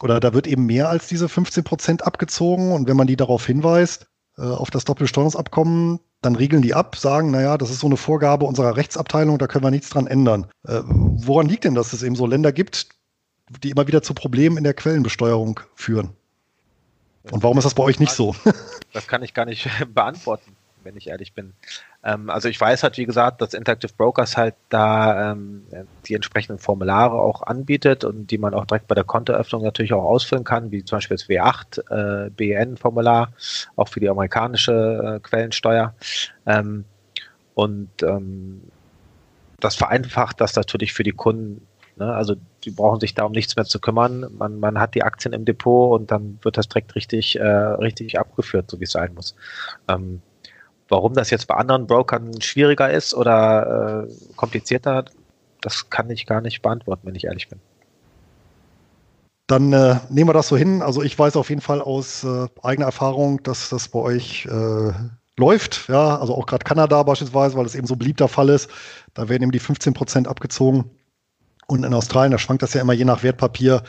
[0.00, 4.08] oder da wird eben mehr als diese 15% abgezogen und wenn man die darauf hinweist,
[4.36, 8.46] äh, auf das Doppelbesteuerungsabkommen, dann riegeln die ab, sagen, naja, das ist so eine Vorgabe
[8.46, 10.46] unserer Rechtsabteilung, da können wir nichts dran ändern.
[10.66, 12.88] Äh, woran liegt denn, dass es eben so Länder gibt,
[13.62, 16.10] die immer wieder zu Problemen in der Quellenbesteuerung führen?
[17.30, 18.34] Und warum ist das bei euch nicht so?
[18.92, 21.54] Das kann ich gar nicht beantworten, wenn ich ehrlich bin.
[22.04, 25.64] Ähm, also ich weiß halt, wie gesagt, dass Interactive Brokers halt da ähm,
[26.06, 30.04] die entsprechenden Formulare auch anbietet und die man auch direkt bei der Kontoöffnung natürlich auch
[30.04, 33.32] ausfüllen kann, wie zum Beispiel das W8 äh, BN-Formular,
[33.76, 35.94] auch für die amerikanische äh, Quellensteuer.
[36.46, 36.84] Ähm,
[37.54, 38.62] und ähm,
[39.60, 42.12] das vereinfacht das natürlich für die Kunden Ne?
[42.12, 44.26] Also die brauchen sich da um nichts mehr zu kümmern.
[44.36, 48.18] Man, man hat die Aktien im Depot und dann wird das direkt richtig, äh, richtig
[48.18, 49.34] abgeführt, so wie es sein muss.
[49.88, 50.22] Ähm,
[50.92, 55.06] warum das jetzt bei anderen Brokern schwieriger ist oder äh, komplizierter,
[55.62, 57.58] das kann ich gar nicht beantworten, wenn ich ehrlich bin.
[59.46, 60.82] Dann äh, nehmen wir das so hin.
[60.82, 64.92] Also ich weiß auf jeden Fall aus äh, eigener Erfahrung, dass das bei euch äh,
[65.36, 65.88] läuft.
[65.88, 68.70] Ja, also auch gerade Kanada beispielsweise, weil es eben so beliebter Fall ist.
[69.14, 70.90] Da werden eben die 15 Prozent abgezogen.
[71.66, 73.82] Und in Australien, da schwankt das ja immer je nach Wertpapier,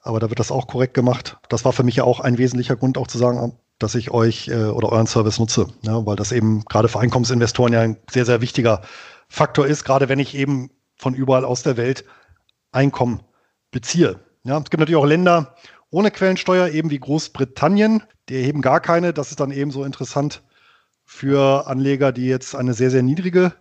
[0.00, 1.36] aber da wird das auch korrekt gemacht.
[1.48, 4.48] Das war für mich ja auch ein wesentlicher Grund, auch zu sagen, dass ich euch
[4.48, 8.24] äh, oder euren Service nutze, ja, weil das eben gerade für Einkommensinvestoren ja ein sehr,
[8.24, 8.82] sehr wichtiger
[9.28, 12.04] Faktor ist, gerade wenn ich eben von überall aus der Welt
[12.70, 13.22] Einkommen
[13.70, 14.18] beziehe.
[14.44, 15.54] Ja, es gibt natürlich auch Länder
[15.90, 19.14] ohne Quellensteuer, eben wie Großbritannien, die erheben gar keine.
[19.14, 20.42] Das ist dann eben so interessant
[21.04, 23.54] für Anleger, die jetzt eine sehr, sehr niedrige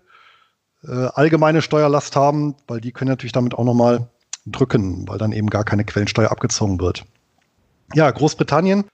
[0.83, 4.09] äh, allgemeine Steuerlast haben, weil die können natürlich damit auch nochmal
[4.45, 7.05] drücken, weil dann eben gar keine Quellensteuer abgezogen wird.
[7.93, 8.85] Ja, Großbritannien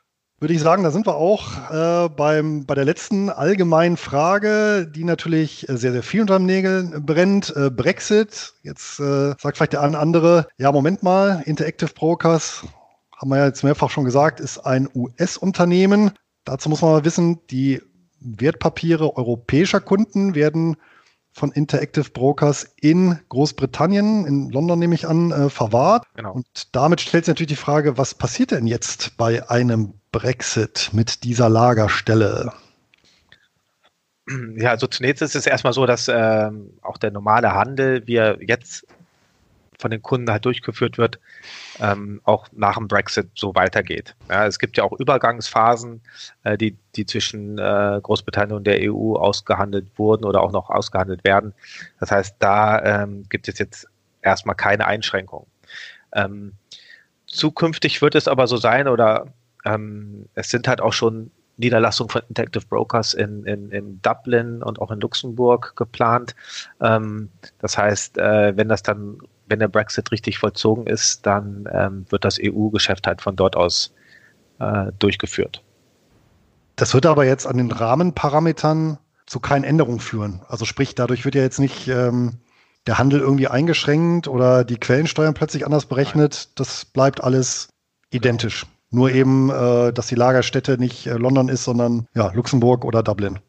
[0.44, 5.06] würde ich sagen, da sind wir auch äh, beim, bei der letzten allgemeinen Frage, die
[5.06, 7.56] natürlich sehr, sehr viel unter den Nägeln brennt.
[7.56, 8.54] Äh, Brexit.
[8.62, 12.66] Jetzt äh, sagt vielleicht der eine andere, ja, Moment mal, Interactive Brokers,
[13.16, 16.12] haben wir ja jetzt mehrfach schon gesagt, ist ein US-Unternehmen.
[16.44, 17.82] Dazu muss man mal wissen, die
[18.20, 20.76] Wertpapiere europäischer Kunden werden
[21.34, 26.06] von Interactive Brokers in Großbritannien, in London nehme ich an, äh, verwahrt.
[26.16, 26.34] Genau.
[26.34, 31.24] Und damit stellt sich natürlich die Frage, was passiert denn jetzt bei einem Brexit mit
[31.24, 32.54] dieser Lagerstelle?
[34.56, 36.50] Ja, also zunächst ist es erstmal so, dass äh,
[36.82, 38.86] auch der normale Handel, wie er jetzt
[39.80, 41.20] von den Kunden halt durchgeführt wird,
[41.80, 44.16] ähm, auch nach dem Brexit so weitergeht.
[44.30, 46.02] Ja, es gibt ja auch Übergangsphasen,
[46.44, 51.24] äh, die, die zwischen äh, Großbritannien und der EU ausgehandelt wurden oder auch noch ausgehandelt
[51.24, 51.54] werden.
[52.00, 53.88] Das heißt, da ähm, gibt es jetzt
[54.22, 55.48] erstmal keine Einschränkungen.
[56.14, 56.54] Ähm,
[57.28, 59.28] zukünftig wird es aber so sein oder
[59.66, 64.80] ähm, es sind halt auch schon Niederlassungen von Interactive Brokers in, in, in Dublin und
[64.80, 66.36] auch in Luxemburg geplant.
[66.82, 72.06] Ähm, das heißt, äh, wenn das dann wenn der Brexit richtig vollzogen ist, dann ähm,
[72.10, 73.94] wird das EU-Geschäft halt von dort aus
[74.60, 75.64] äh, durchgeführt.
[76.76, 80.42] Das wird aber jetzt an den Rahmenparametern zu keinen Änderungen führen.
[80.48, 82.40] Also sprich, dadurch wird ja jetzt nicht ähm,
[82.88, 86.60] der Handel irgendwie eingeschränkt oder die Quellensteuern plötzlich anders berechnet.
[86.60, 87.70] Das bleibt alles
[88.12, 88.66] identisch.
[88.90, 93.40] Nur eben, äh, dass die Lagerstätte nicht äh, London ist, sondern ja, Luxemburg oder Dublin.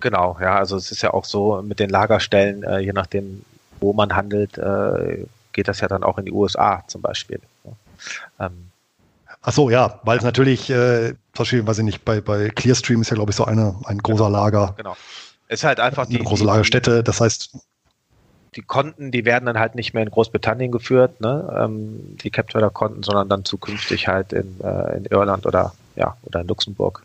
[0.00, 3.42] Genau, ja, also es ist ja auch so mit den Lagerstellen, äh, je nachdem,
[3.86, 7.40] wo man handelt, äh, geht das ja dann auch in die USA zum Beispiel.
[8.38, 8.70] Ähm,
[9.48, 13.00] Ach so, ja, weil es natürlich, äh, zum Beispiel, weiß ich nicht, bei, bei Clearstream
[13.00, 14.74] ist ja, glaube ich, so eine, ein großer genau, Lager.
[14.76, 14.96] Genau.
[15.46, 16.16] Es ist halt einfach die.
[16.16, 17.56] Eine große Lagerstätte, das heißt.
[18.56, 21.56] Die Konten, die werden dann halt nicht mehr in Großbritannien geführt, ne?
[21.62, 26.48] Ähm, die Captrader-Konten, sondern dann zukünftig halt in, äh, in Irland oder, ja, oder in
[26.48, 27.04] Luxemburg.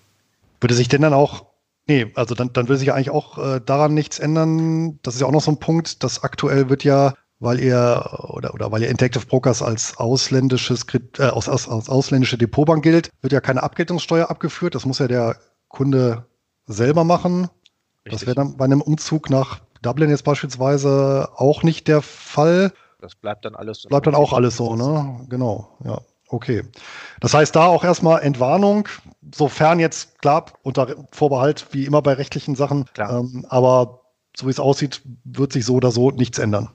[0.61, 1.45] Würde sich denn dann auch
[1.87, 4.99] Nee, also dann, dann will sich ja eigentlich auch äh, daran nichts ändern.
[5.01, 8.53] Das ist ja auch noch so ein Punkt, dass aktuell wird ja, weil ihr oder,
[8.53, 10.85] oder weil ihr Interactive Brokers als ausländisches
[11.17, 14.75] äh, aus, aus, als ausländische Depotbank gilt, wird ja keine Abgeltungssteuer abgeführt.
[14.75, 16.27] Das muss ja der Kunde
[16.67, 17.49] selber machen.
[18.05, 18.11] Richtig.
[18.11, 22.71] Das wäre dann bei einem Umzug nach Dublin jetzt beispielsweise auch nicht der Fall.
[22.99, 23.89] Das bleibt dann alles so.
[23.89, 25.25] Bleibt dann auch alles so, ne?
[25.27, 25.99] Genau, ja.
[26.31, 26.63] Okay.
[27.19, 28.87] Das heißt, da auch erstmal Entwarnung,
[29.35, 32.85] sofern jetzt, klar, unter Vorbehalt, wie immer bei rechtlichen Sachen.
[32.97, 33.99] Ähm, aber
[34.35, 36.69] so wie es aussieht, wird sich so oder so nichts ändern.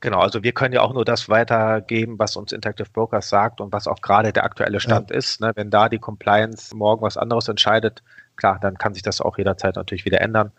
[0.00, 3.70] Genau, also wir können ja auch nur das weitergeben, was uns Interactive Brokers sagt und
[3.72, 5.16] was auch gerade der aktuelle Stand ja.
[5.16, 5.42] ist.
[5.42, 5.52] Ne?
[5.54, 8.02] Wenn da die Compliance morgen was anderes entscheidet,
[8.36, 10.52] klar, dann kann sich das auch jederzeit natürlich wieder ändern.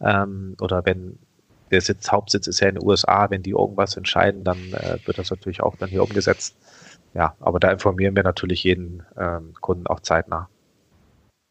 [0.00, 1.18] Ähm, oder wenn
[1.70, 5.18] der Sitz, Hauptsitz ist ja in den USA, wenn die irgendwas entscheiden, dann äh, wird
[5.18, 6.56] das natürlich auch dann hier umgesetzt
[7.14, 10.48] ja, aber da informieren wir natürlich jeden ähm, Kunden auch zeitnah.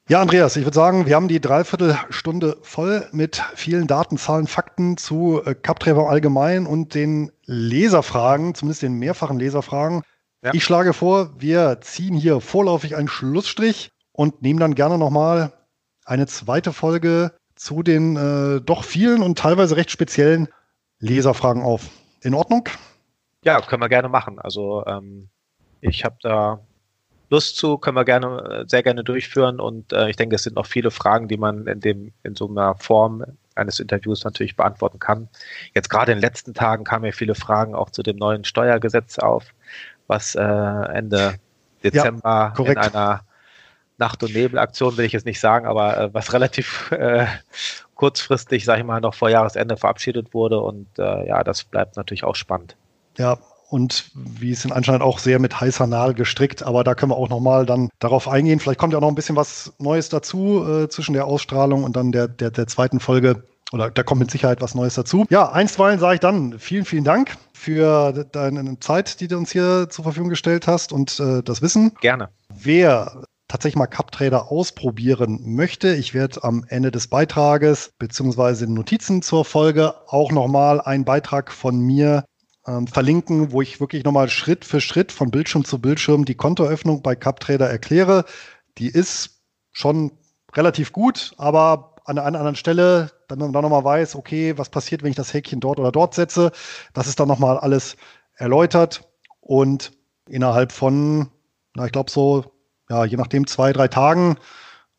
[0.09, 4.97] Ja, Andreas, ich würde sagen, wir haben die Dreiviertelstunde voll mit vielen Daten, Zahlen, Fakten
[4.97, 10.01] zu äh, CapTraver allgemein und den Leserfragen, zumindest den mehrfachen Leserfragen.
[10.43, 10.53] Ja.
[10.53, 15.53] Ich schlage vor, wir ziehen hier vorläufig einen Schlussstrich und nehmen dann gerne nochmal
[16.03, 20.49] eine zweite Folge zu den äh, doch vielen und teilweise recht speziellen
[20.99, 21.89] Leserfragen auf.
[22.22, 22.68] In Ordnung?
[23.45, 24.39] Ja, können wir gerne machen.
[24.39, 25.30] Also ähm,
[25.82, 26.59] ich habe da
[27.29, 30.65] Lust zu, können wir gerne, sehr gerne durchführen und äh, ich denke, es sind noch
[30.65, 33.23] viele Fragen, die man in dem, in so einer Form
[33.55, 35.29] eines Interviews natürlich beantworten kann.
[35.73, 39.17] Jetzt gerade in den letzten Tagen kamen ja viele Fragen auch zu dem neuen Steuergesetz
[39.17, 39.53] auf,
[40.07, 41.36] was äh, Ende
[41.84, 43.21] Dezember ja, in einer
[43.97, 47.27] Nacht- und Nebelaktion will ich jetzt nicht sagen, aber äh, was relativ äh,
[47.95, 52.23] kurzfristig, sage ich mal, noch vor Jahresende verabschiedet wurde und äh, ja, das bleibt natürlich
[52.23, 52.75] auch spannend.
[53.17, 53.38] Ja,
[53.72, 56.61] und wie es in anscheinend auch sehr mit heißer Nadel gestrickt.
[56.61, 58.59] Aber da können wir auch nochmal dann darauf eingehen.
[58.59, 61.95] Vielleicht kommt ja auch noch ein bisschen was Neues dazu äh, zwischen der Ausstrahlung und
[61.95, 63.43] dann der, der, der zweiten Folge.
[63.72, 65.26] Oder da kommt mit Sicherheit was Neues dazu.
[65.30, 69.88] Ja, einstweilen sage ich dann vielen, vielen Dank für deine Zeit, die du uns hier
[69.89, 71.93] zur Verfügung gestellt hast und äh, das Wissen.
[72.01, 72.28] Gerne.
[72.53, 79.45] Wer tatsächlich mal CupTrader ausprobieren möchte, ich werde am Ende des Beitrages beziehungsweise Notizen zur
[79.45, 82.26] Folge auch nochmal einen Beitrag von mir
[82.68, 87.01] ähm, verlinken, wo ich wirklich nochmal Schritt für Schritt von Bildschirm zu Bildschirm die Kontoöffnung
[87.01, 88.26] bei CapTrader erkläre.
[88.78, 89.41] Die ist
[89.72, 90.12] schon
[90.53, 95.03] relativ gut, aber an einer anderen Stelle, damit man dann nochmal weiß, okay, was passiert,
[95.03, 96.51] wenn ich das Häkchen dort oder dort setze.
[96.93, 97.95] Das ist dann nochmal alles
[98.36, 99.07] erläutert
[99.39, 99.91] und
[100.28, 101.30] innerhalb von,
[101.76, 102.45] na, ich glaube so,
[102.89, 104.38] ja, je nachdem zwei, drei Tagen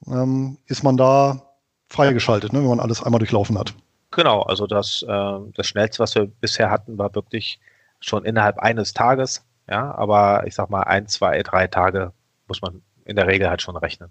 [0.07, 1.55] ähm, ist man da
[1.89, 3.75] freigeschaltet, ne, wenn man alles einmal durchlaufen hat.
[4.13, 7.59] Genau, also das, äh, das Schnellste, was wir bisher hatten, war wirklich
[7.99, 9.45] schon innerhalb eines Tages.
[9.69, 12.13] Ja, aber ich sag mal, ein, zwei, drei Tage
[12.47, 14.11] muss man in der Regel halt schon rechnen.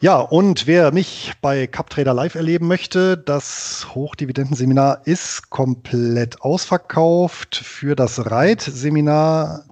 [0.00, 7.96] Ja, und wer mich bei CupTrader Live erleben möchte, das Hochdividendenseminar ist komplett ausverkauft für
[7.96, 9.64] das REIT-Seminar,